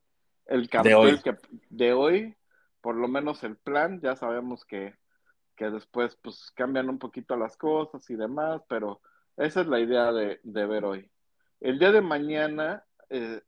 [0.47, 1.37] el cartel que
[1.69, 2.35] de hoy,
[2.81, 4.95] por lo menos el plan, ya sabemos que,
[5.55, 9.01] que después pues cambian un poquito las cosas y demás, pero
[9.37, 11.11] esa es la idea de, de ver hoy.
[11.59, 13.41] El día de mañana eh,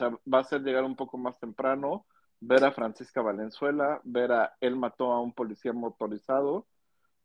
[0.00, 2.06] va a ser llegar un poco más temprano,
[2.38, 6.66] ver a Francisca Valenzuela, ver a Él mató a un policía motorizado,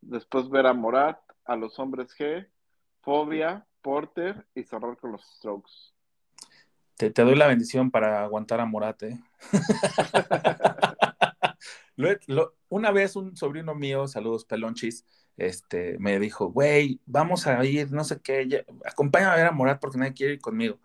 [0.02, 2.46] después ver a Morat, a los hombres G,
[3.00, 5.72] Fobia, Porter y cerrar con los Strokes.
[6.96, 8.70] Te, te doy la bendición para aguantar a.
[11.96, 15.04] Lo he- lo- una vez un sobrino mío, saludos pelonchis,
[15.36, 19.52] este, me dijo, güey, vamos a ir, no sé qué, ya- acompáñame a ver a
[19.52, 20.78] Morat porque nadie quiere ir conmigo.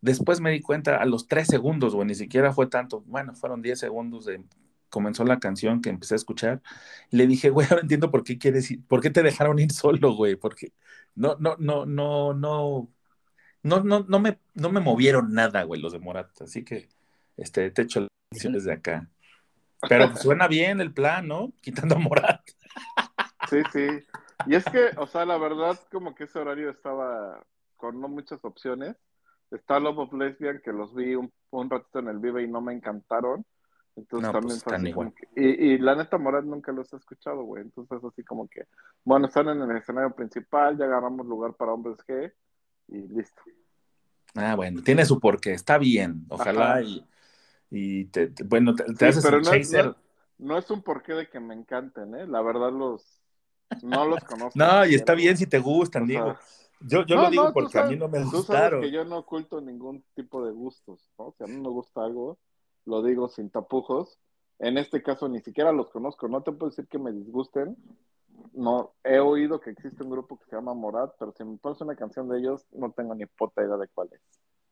[0.00, 3.62] Después me di cuenta a los tres segundos, güey, ni siquiera fue tanto, bueno, fueron
[3.62, 4.42] diez segundos de
[4.92, 6.62] comenzó la canción que empecé a escuchar.
[7.10, 9.72] Y le dije, güey, ahora entiendo por qué quieres ir, por qué te dejaron ir
[9.72, 10.72] solo, güey, porque
[11.14, 12.88] no, no, no, no, no,
[13.62, 16.42] no, no, no me, no me movieron nada, güey, los de Morat.
[16.42, 16.88] Así que,
[17.36, 19.08] este, te echo la bendición desde acá.
[19.88, 21.52] Pero pues, suena bien el plan, ¿no?
[21.62, 22.42] Quitando a Morat.
[23.48, 23.86] Sí, sí.
[24.46, 27.42] Y es que, o sea, la verdad, como que ese horario estaba
[27.76, 28.94] con no muchas opciones.
[29.50, 32.60] Está Love of Lesbian, que los vi un, un ratito en el Vive y no
[32.60, 33.44] me encantaron.
[33.94, 35.12] Entonces No, también pues, así igual.
[35.12, 35.28] como que...
[35.36, 37.62] Y, y la neta, Morat nunca los he escuchado, güey.
[37.62, 38.66] Entonces así como que,
[39.04, 42.32] bueno, están en el escenario principal, ya agarramos lugar para hombres G
[42.88, 43.42] y listo.
[44.34, 46.24] Ah, bueno, tiene su porqué, está bien.
[46.30, 46.82] Ojalá Ajá.
[46.82, 47.04] y,
[47.70, 49.84] y te, te- bueno, te, te Sí, haces pero no, chaser.
[49.86, 49.96] no-
[50.38, 52.26] no es un porqué de que me encanten, ¿eh?
[52.26, 53.20] La verdad los
[53.82, 54.58] no los conozco.
[54.58, 56.34] No, y está bien si te gustan, digo.
[56.80, 58.80] Yo, yo no, lo digo porque a mí no me Tú sabes gustaron.
[58.80, 61.32] que yo no oculto ningún tipo de gustos, ¿no?
[61.38, 62.38] Si a mí me gusta algo,
[62.86, 64.18] lo digo sin tapujos.
[64.58, 67.76] En este caso ni siquiera los conozco, no te puedo decir que me disgusten.
[68.54, 71.80] No, he oído que existe un grupo que se llama Morat, pero si me pones
[71.80, 74.20] una canción de ellos, no tengo ni puta idea de cuál es.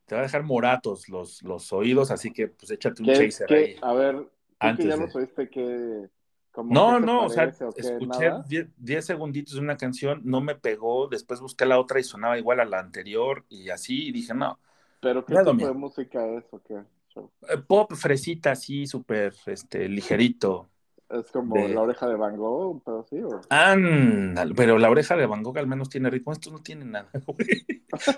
[0.06, 3.48] Te va a dejar moratos los, los oídos, así que pues échate un ¿Qué- chaser
[3.48, 3.76] qué- ahí.
[3.82, 4.28] a ver,
[4.58, 6.08] Antes que ya de- los oíste, que
[6.52, 8.44] como No, qué te no, o sea, parece o escuché nada?
[8.76, 12.60] 10 segunditos de una canción, no me pegó, después busqué la otra y sonaba igual
[12.60, 14.58] a la anterior y así, y dije, no,
[15.00, 16.82] Pero qué tipo de música es o qué?
[17.16, 20.68] Eh, pop fresita así, súper este, ligerito.
[21.08, 24.88] Es como De- la oreja de Van Gogh, un pedo así, o Ándale, pero la
[24.90, 27.66] oreja de Van Gogh al menos tiene ritmo, estos no tienen nada, güey.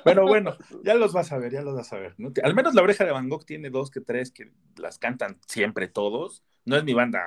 [0.05, 2.15] Pero bueno, ya los vas a ver, ya los vas a ver.
[2.19, 2.31] ¿no?
[2.43, 5.89] Al menos la oreja de Van Gogh tiene dos que tres que las cantan siempre
[5.89, 6.43] todos.
[6.67, 7.23] No es mi banda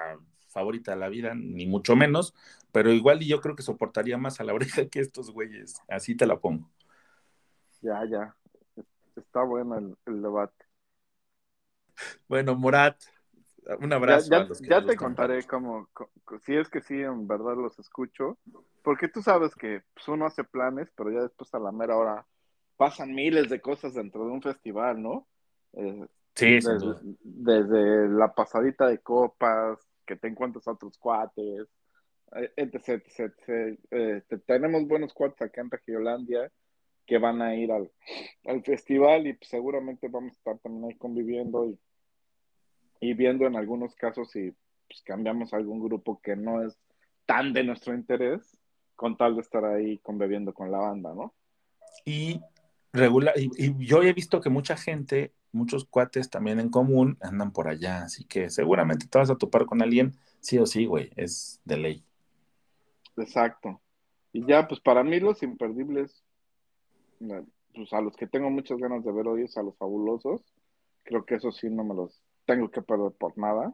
[0.50, 2.36] favorita de la vida, ni mucho menos,
[2.72, 5.82] pero igual y yo creo que soportaría más a la oreja que estos güeyes.
[5.88, 6.70] Así te la pongo.
[7.82, 8.36] ya, ya.
[9.16, 10.65] Está bueno el, el debate.
[12.28, 12.98] Bueno, Morat,
[13.80, 14.30] un abrazo.
[14.32, 14.98] ya- a los que ya les te gustan.
[14.98, 15.90] contaré cómo,
[16.46, 18.38] si es que sí, en verdad los escucho,
[18.84, 22.26] porque tú sabes que pues, uno hace planes, pero ya después a la mera hora
[22.78, 25.28] pasan miles de cosas dentro de un festival, ¿no?
[25.74, 26.06] Eh,
[26.36, 27.02] Sí, sin desde, duda.
[27.24, 31.68] desde la pasadita de copas, que te encuentras a otros cuates,
[32.36, 33.80] eh, etc, etc, etc.
[33.92, 36.52] Eh, te- tenemos buenos cuates acá en Regiolandia
[37.06, 37.92] que van a ir al,
[38.46, 41.80] al festival y pues, seguramente vamos a estar también ahí conviviendo y,
[43.00, 44.54] y viendo en algunos casos si
[44.88, 46.78] pues, cambiamos a algún grupo que no es
[47.26, 48.58] tan de nuestro interés,
[48.96, 51.34] con tal de estar ahí conviviendo con la banda, ¿no?
[52.06, 52.40] Y
[52.94, 57.52] regular, y, y yo he visto que mucha gente, muchos cuates también en común andan
[57.52, 61.12] por allá, así que seguramente te vas a topar con alguien, sí o sí, güey,
[61.16, 62.06] es de ley.
[63.18, 63.82] Exacto.
[64.34, 66.25] Y ya, pues para mí los imperdibles,
[67.74, 70.42] pues a los que tengo muchas ganas de ver hoy es a los fabulosos.
[71.04, 73.74] Creo que eso sí no me los tengo que perder por nada.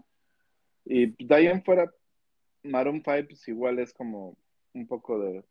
[0.86, 1.92] Y de ahí en fuera,
[2.64, 4.36] Maroon 5 pues igual es como
[4.74, 5.44] un poco de,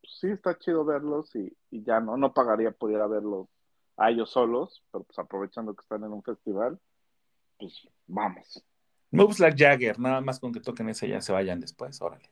[0.00, 3.48] pues, sí está chido verlos y, y ya no, no pagaría por ir a verlos
[3.96, 6.78] a ellos solos, pero pues aprovechando que están en un festival,
[7.58, 8.64] pues vamos.
[9.10, 12.28] Moves like Jagger, nada más con que toquen esa ya se vayan después, órale.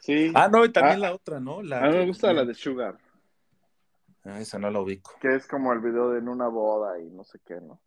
[0.00, 0.32] Sí.
[0.34, 1.62] Ah, no, y también Ah, la otra, ¿no?
[1.62, 2.98] La A mí me que- gusta la de Sugar.
[4.24, 5.12] Ah, esa no la ubico.
[5.20, 7.80] que es como el video de en una boda y no sé qué, ¿no?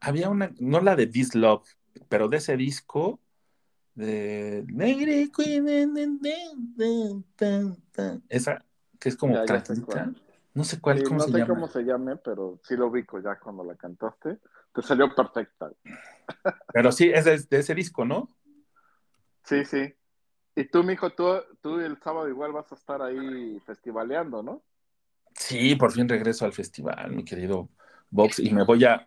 [0.00, 1.68] Había una, no la de This Love,
[2.08, 3.20] pero de ese disco
[3.94, 4.64] de
[8.28, 8.64] esa
[8.98, 9.74] que es como Ya, sé.
[10.54, 11.54] No sé cuál, sí, cómo no se sé llama.
[11.54, 14.38] cómo se llame, pero sí lo ubico ya cuando la cantaste.
[14.72, 15.70] Te salió perfecta.
[16.72, 18.28] Pero sí, es de, de ese disco, ¿no?
[19.44, 19.94] Sí, sí.
[20.56, 21.24] Y tú, mijo, tú,
[21.62, 24.62] tú el sábado igual vas a estar ahí festivaleando, ¿no?
[25.38, 27.68] Sí, por fin regreso al festival, mi querido
[28.10, 29.06] Vox, y me voy a.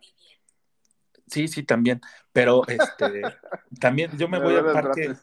[1.28, 2.02] Sí, sí, también.
[2.32, 3.22] Pero este,
[3.80, 5.14] también yo me Me voy al parque,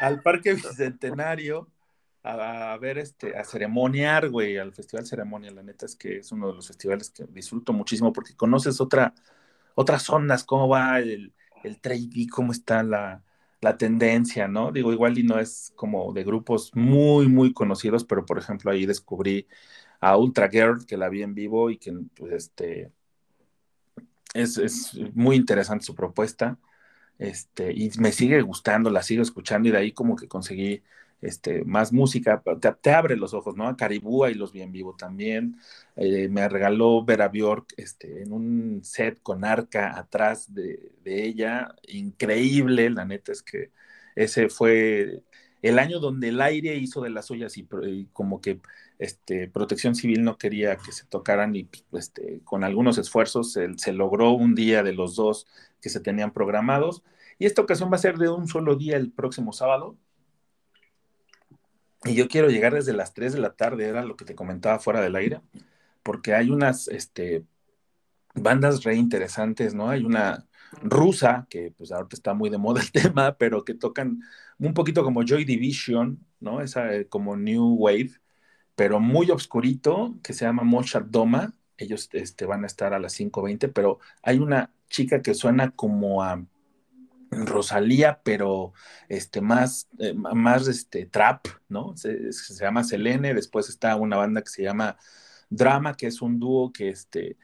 [0.00, 1.68] al parque bicentenario
[2.22, 5.50] a, a ver este, a ceremoniar, güey, al Festival Ceremonia.
[5.50, 9.14] La neta es que es uno de los festivales que disfruto muchísimo porque conoces otra,
[9.74, 11.32] otras ondas, cómo va el,
[11.64, 13.22] el trading, cómo está la,
[13.62, 14.72] la tendencia, ¿no?
[14.72, 18.86] Digo, igual y no es como de grupos muy, muy conocidos, pero por ejemplo ahí
[18.86, 19.46] descubrí
[20.02, 22.90] a Ultra Girl, que la vi en vivo y que pues, este,
[24.34, 26.58] es, es muy interesante su propuesta.
[27.18, 30.82] Este, y me sigue gustando, la sigo escuchando y de ahí como que conseguí
[31.20, 33.68] este, más música, te, te abre los ojos, ¿no?
[33.68, 35.56] A Caribú y los vi en vivo también.
[35.94, 41.76] Eh, me regaló Vera Bjork este, en un set con arca atrás de, de, ella,
[41.86, 43.70] increíble, la neta es que
[44.16, 45.22] ese fue
[45.62, 47.66] el año donde el aire hizo de las suyas y,
[48.12, 48.60] como que
[48.98, 53.92] este, Protección Civil no quería que se tocaran y este, con algunos esfuerzos se, se
[53.92, 55.46] logró un día de los dos
[55.80, 57.02] que se tenían programados.
[57.38, 59.96] Y esta ocasión va a ser de un solo día el próximo sábado.
[62.04, 64.80] Y yo quiero llegar desde las 3 de la tarde, era lo que te comentaba
[64.80, 65.40] fuera del aire,
[66.02, 67.44] porque hay unas este,
[68.34, 69.88] bandas re interesantes, ¿no?
[69.90, 70.46] Hay una
[70.82, 74.20] rusa, que pues ahorita está muy de moda el tema, pero que tocan
[74.58, 76.60] un poquito como Joy Division, ¿no?
[76.60, 78.12] Esa eh, como New Wave,
[78.74, 81.54] pero muy obscurito, que se llama Moshat Doma.
[81.76, 86.22] Ellos este, van a estar a las 5.20, pero hay una chica que suena como
[86.22, 86.44] a
[87.30, 88.72] Rosalía, pero
[89.08, 91.96] este, más, eh, más este, trap, ¿no?
[91.96, 94.96] Se, se, llama Selene, después está una banda que se llama
[95.48, 97.38] Drama, que es un dúo que, este,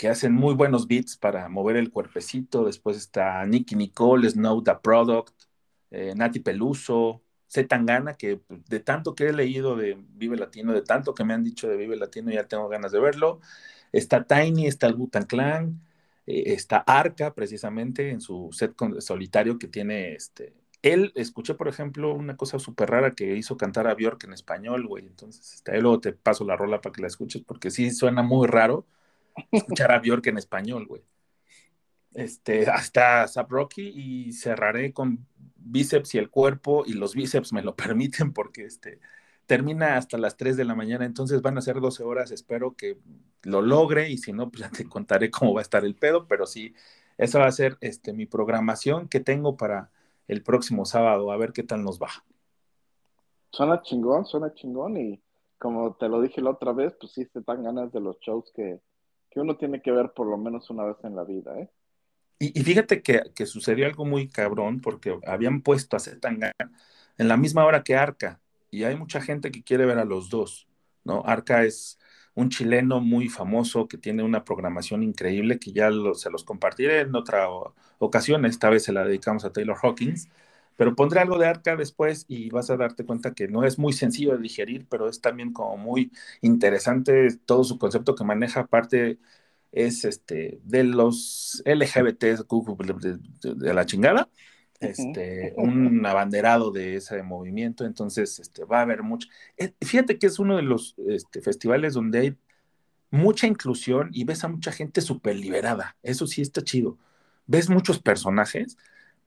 [0.00, 2.64] que hacen muy buenos beats para mover el cuerpecito.
[2.64, 5.34] Después está Nicky Nicole, Snow the Product,
[5.90, 10.80] eh, Nati Peluso, Z Tangana, que de tanto que he leído de Vive Latino, de
[10.80, 13.40] tanto que me han dicho de Vive Latino, ya tengo ganas de verlo.
[13.92, 15.82] Está Tiny, está el Butan Clan,
[16.26, 20.54] eh, está Arca, precisamente, en su set solitario que tiene este.
[20.80, 24.86] Él, escuché, por ejemplo, una cosa súper rara que hizo cantar a Bjork en español,
[24.86, 25.04] güey.
[25.04, 28.22] Entonces, este, ahí luego te paso la rola para que la escuches, porque sí suena
[28.22, 28.86] muy raro
[29.50, 31.02] escuchar a Bjork en español, güey.
[32.12, 35.26] Este, hasta Zap Rocky y cerraré con
[35.56, 38.98] bíceps y el cuerpo, y los bíceps me lo permiten porque este,
[39.46, 42.98] termina hasta las 3 de la mañana, entonces van a ser 12 horas, espero que
[43.42, 46.26] lo logre y si no, pues ya te contaré cómo va a estar el pedo,
[46.26, 46.74] pero sí,
[47.18, 49.90] esa va a ser este, mi programación que tengo para
[50.28, 52.10] el próximo sábado, a ver qué tal nos va.
[53.50, 55.20] Suena chingón, suena chingón y
[55.58, 58.50] como te lo dije la otra vez, pues sí te dan ganas de los shows
[58.54, 58.80] que,
[59.30, 61.70] que uno tiene que ver por lo menos una vez en la vida, ¿eh?
[62.42, 66.54] Y, fíjate que, sucedió algo muy cabrón porque habían puesto a Zetangana
[67.18, 68.40] en la misma hora que Arca
[68.70, 70.66] y hay mucha gente que quiere ver a los dos,
[71.04, 71.22] ¿no?
[71.26, 71.98] Arca es
[72.34, 77.14] un chileno muy famoso que tiene una programación increíble que ya se los compartiré en
[77.14, 77.46] otra
[77.98, 80.30] ocasión, esta vez se la dedicamos a Taylor Hawkins,
[80.76, 83.92] pero pondré algo de Arca después y vas a darte cuenta que no es muy
[83.92, 89.18] sencillo de digerir, pero es también como muy interesante todo su concepto que maneja, aparte
[89.72, 94.28] es este de los LGBT de, de- de la chingada,
[94.80, 99.28] este, un abanderado de ese movimiento, entonces este, va a haber mucho.
[99.58, 102.36] eh, Fíjate que es uno de los este, festivales donde hay
[103.10, 106.98] mucha inclusión y ves a mucha gente súper liberada, eso sí está chido.
[107.46, 108.78] Ves muchos personajes,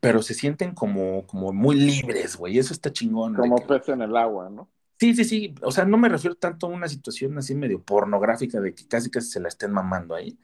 [0.04, 3.34] pero se sienten como, como muy libres, güey, eso está chingón.
[3.36, 4.70] Como que- pez en el agua, ¿no?
[5.00, 5.56] Sí, sí, sí.
[5.64, 9.10] O sea, no me refiero tanto a una situación así medio pornográfica de que casi
[9.10, 10.38] casi se la estén mamando ahí,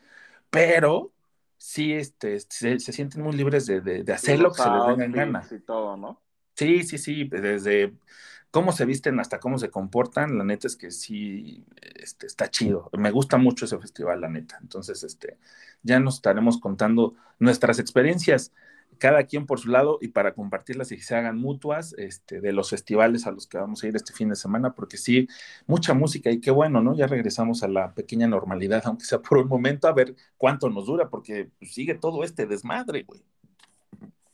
[0.50, 1.12] pero
[1.58, 4.86] sí este, se, se sienten muy libres de, de- de hacer lo que se les
[4.88, 5.48] venga en gana.
[5.52, 6.22] Y todo, ¿no?
[6.56, 7.26] Sí, sí, sí.
[7.30, 7.94] Desde
[8.52, 11.66] cómo se visten hasta cómo se comportan, la neta es que sí
[11.96, 12.90] este, está chido.
[12.98, 14.58] Me gusta mucho ese festival, la neta.
[14.62, 15.38] Entonces, este,
[15.84, 18.52] ya nos estaremos contando nuestras experiencias
[19.00, 22.52] cada quien por su lado y para compartirlas y que se hagan mutuas este, de
[22.52, 25.28] los festivales a los que vamos a ir este fin de semana, porque sí,
[25.66, 26.94] mucha música y qué bueno, ¿no?
[26.94, 30.86] Ya regresamos a la pequeña normalidad, aunque sea por un momento, a ver cuánto nos
[30.86, 33.24] dura, porque sigue todo este desmadre, güey.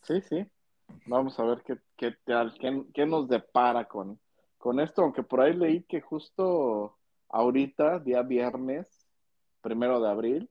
[0.01, 0.45] Sí, sí.
[1.05, 4.19] Vamos a ver qué, qué, qué, qué nos depara con,
[4.57, 6.97] con esto, aunque por ahí leí que justo
[7.29, 9.07] ahorita, día viernes,
[9.61, 10.49] primero de abril,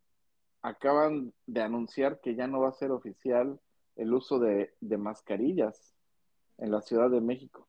[0.62, 3.60] acaban de anunciar que ya no va a ser oficial
[3.96, 5.94] el uso de, de mascarillas
[6.58, 7.68] en la Ciudad de México.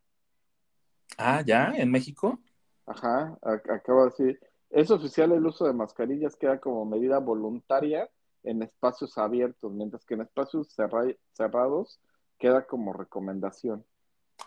[1.18, 2.40] Ah, ya, en México.
[2.86, 4.40] Ajá, a- acaba de decir,
[4.70, 8.10] es oficial el uso de mascarillas, queda como medida voluntaria
[8.44, 12.00] en espacios abiertos, mientras que en espacios cerra- cerrados
[12.38, 13.86] queda como recomendación.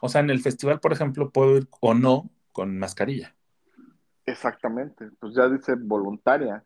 [0.00, 3.34] O sea, en el festival, por ejemplo, puedo ir o no con mascarilla.
[4.26, 6.64] Exactamente, pues ya dice voluntaria.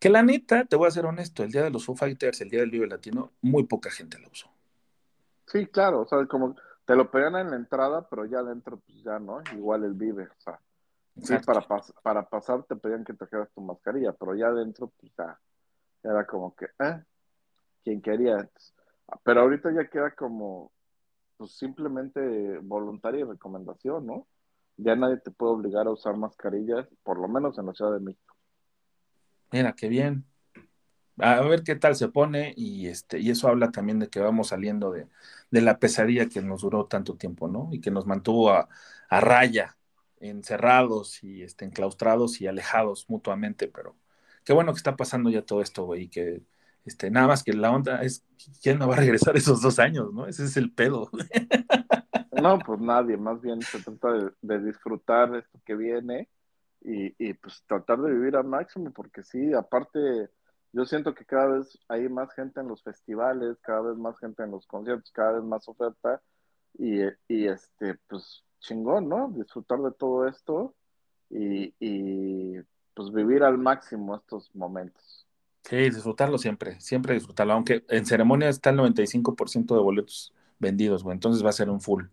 [0.00, 2.50] Que la neta, te voy a ser honesto, el día de los Foo Fighters, el
[2.50, 4.50] día del Vive Latino, muy poca gente la usó.
[5.46, 6.54] Sí, claro, o sea, como
[6.86, 9.42] te lo pegan en la entrada, pero ya adentro, pues ya, ¿no?
[9.54, 10.60] Igual el vive, o sea,
[11.22, 15.12] sí, para, pas- para pasar te pedían que trajeras tu mascarilla, pero ya adentro, pues
[15.18, 15.40] ya,
[16.04, 17.04] era como que, ¿eh?
[17.84, 18.50] Quien quería.
[19.24, 20.72] Pero ahorita ya queda como,
[21.38, 24.28] pues simplemente voluntaria y recomendación, ¿no?
[24.78, 28.00] Ya nadie te puede obligar a usar mascarillas, por lo menos en la Ciudad de
[28.00, 28.29] México.
[29.52, 30.26] Mira, qué bien.
[31.18, 34.48] A ver qué tal se pone y este y eso habla también de que vamos
[34.48, 35.08] saliendo de,
[35.50, 37.68] de la pesadilla que nos duró tanto tiempo, ¿no?
[37.72, 38.68] Y que nos mantuvo a,
[39.10, 39.78] a raya,
[40.20, 43.96] encerrados y este, enclaustrados y alejados mutuamente, pero
[44.44, 46.42] qué bueno que está pasando ya todo esto, güey, y que
[46.86, 48.24] este, nada más que la onda es
[48.62, 50.26] quién me va a regresar esos dos años, ¿no?
[50.26, 51.10] Ese es el pedo.
[52.32, 56.28] No, pues nadie, más bien se trata de, de disfrutar esto que viene
[56.82, 59.98] y, y, pues tratar de vivir al máximo, porque sí, aparte,
[60.72, 64.42] yo siento que cada vez hay más gente en los festivales, cada vez más gente
[64.42, 66.22] en los conciertos, cada vez más oferta
[66.78, 67.02] y,
[67.46, 69.32] este, pues chingón, ¿no?
[69.34, 70.74] Disfrutar de todo esto
[71.28, 72.60] y, y
[72.94, 75.26] pues vivir al máximo estos momentos.
[75.64, 81.14] Sí, disfrutarlo siempre, siempre disfrutarlo, aunque en ceremonia está el 95% de boletos vendidos, güey,
[81.14, 82.04] entonces va a ser un full.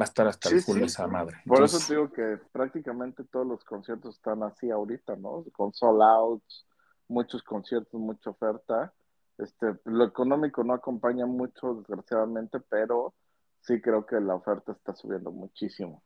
[0.00, 0.84] Va a estar hasta el full sí.
[0.84, 1.38] esa madre.
[1.44, 5.44] Por Entonces, eso te digo que prácticamente todos los conciertos están así ahorita, ¿no?
[5.52, 6.66] Con sold outs,
[7.08, 8.94] muchos conciertos, mucha oferta.
[9.36, 13.14] Este, lo económico no acompaña mucho, desgraciadamente, pero
[13.60, 16.02] sí creo que la oferta está subiendo muchísimo.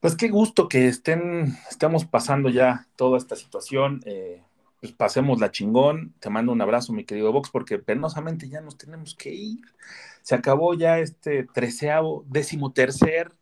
[0.00, 4.00] Pues qué gusto que estén, estamos pasando ya toda esta situación.
[4.04, 4.44] eh,
[4.84, 6.12] pues pasemos la chingón.
[6.20, 9.64] Te mando un abrazo, mi querido Vox, porque penosamente ya nos tenemos que ir.
[10.20, 13.32] Se acabó ya este treceavo, decimotercer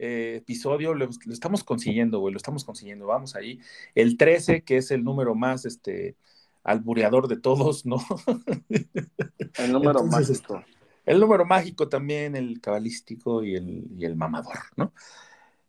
[0.00, 0.94] eh, episodio.
[0.94, 3.06] Lo, lo estamos consiguiendo, güey, lo estamos consiguiendo.
[3.06, 3.60] Vamos ahí.
[3.94, 6.16] El 13, que es el número más este,
[6.64, 7.98] albureador de todos, ¿no?
[9.56, 10.64] El número Entonces, mágico.
[11.06, 14.92] El número mágico también, el cabalístico y el, y el mamador, ¿no?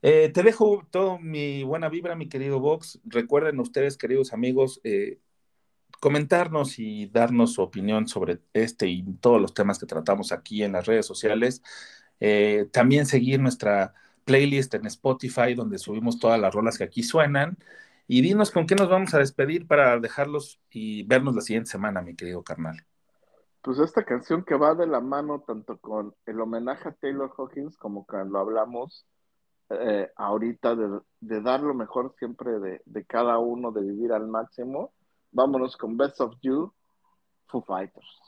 [0.01, 2.99] Eh, te dejo todo mi buena vibra, mi querido Vox.
[3.03, 5.19] Recuerden ustedes, queridos amigos, eh,
[5.99, 10.71] comentarnos y darnos su opinión sobre este y todos los temas que tratamos aquí en
[10.73, 11.61] las redes sociales.
[12.21, 13.93] Eh, también seguir nuestra
[14.23, 17.57] playlist en Spotify, donde subimos todas las rolas que aquí suenan.
[18.07, 22.01] Y dinos con qué nos vamos a despedir para dejarlos y vernos la siguiente semana,
[22.01, 22.85] mi querido carnal.
[23.61, 27.77] Pues esta canción que va de la mano tanto con el homenaje a Taylor Hawkins
[27.77, 29.05] como cuando hablamos
[29.69, 34.27] eh, ahorita de, de dar lo mejor siempre de, de cada uno, de vivir al
[34.27, 34.93] máximo.
[35.31, 36.73] Vámonos con Best of You,
[37.47, 38.19] Foo Fighters.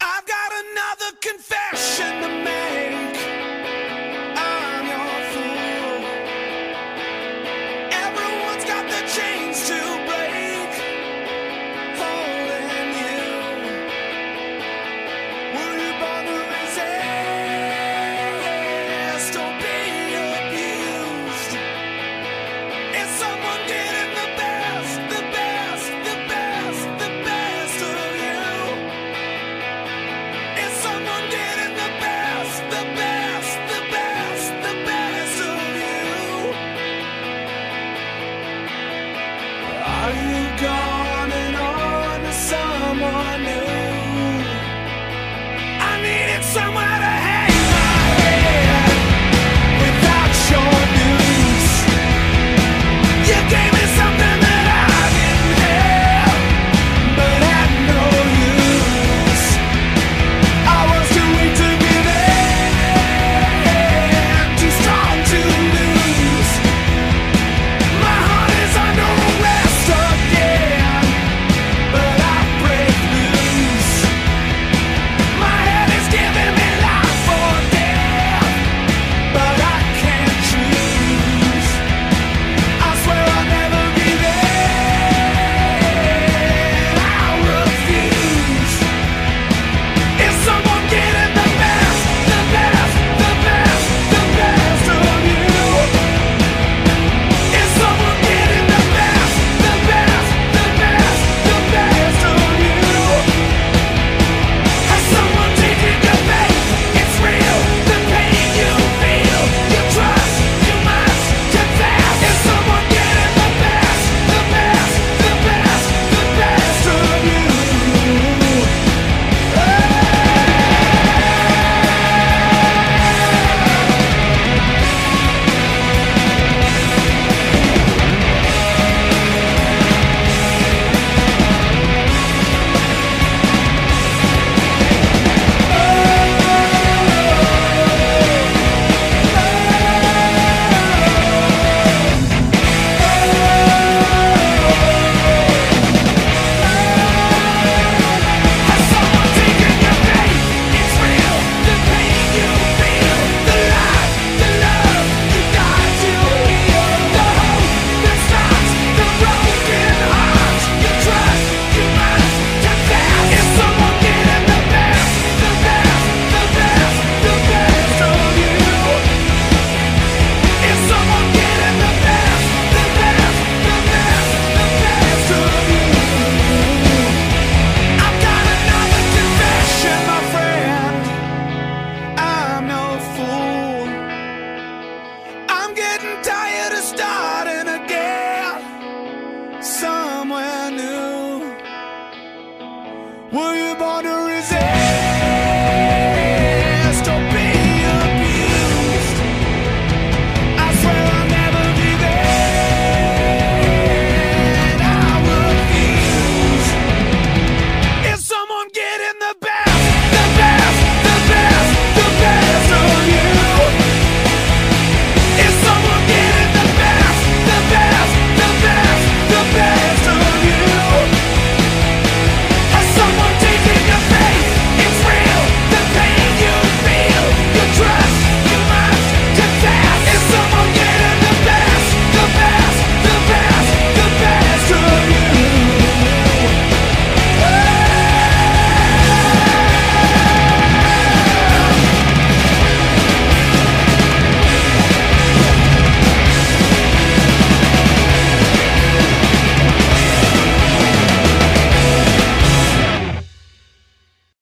[0.00, 3.13] I've got another confession to make.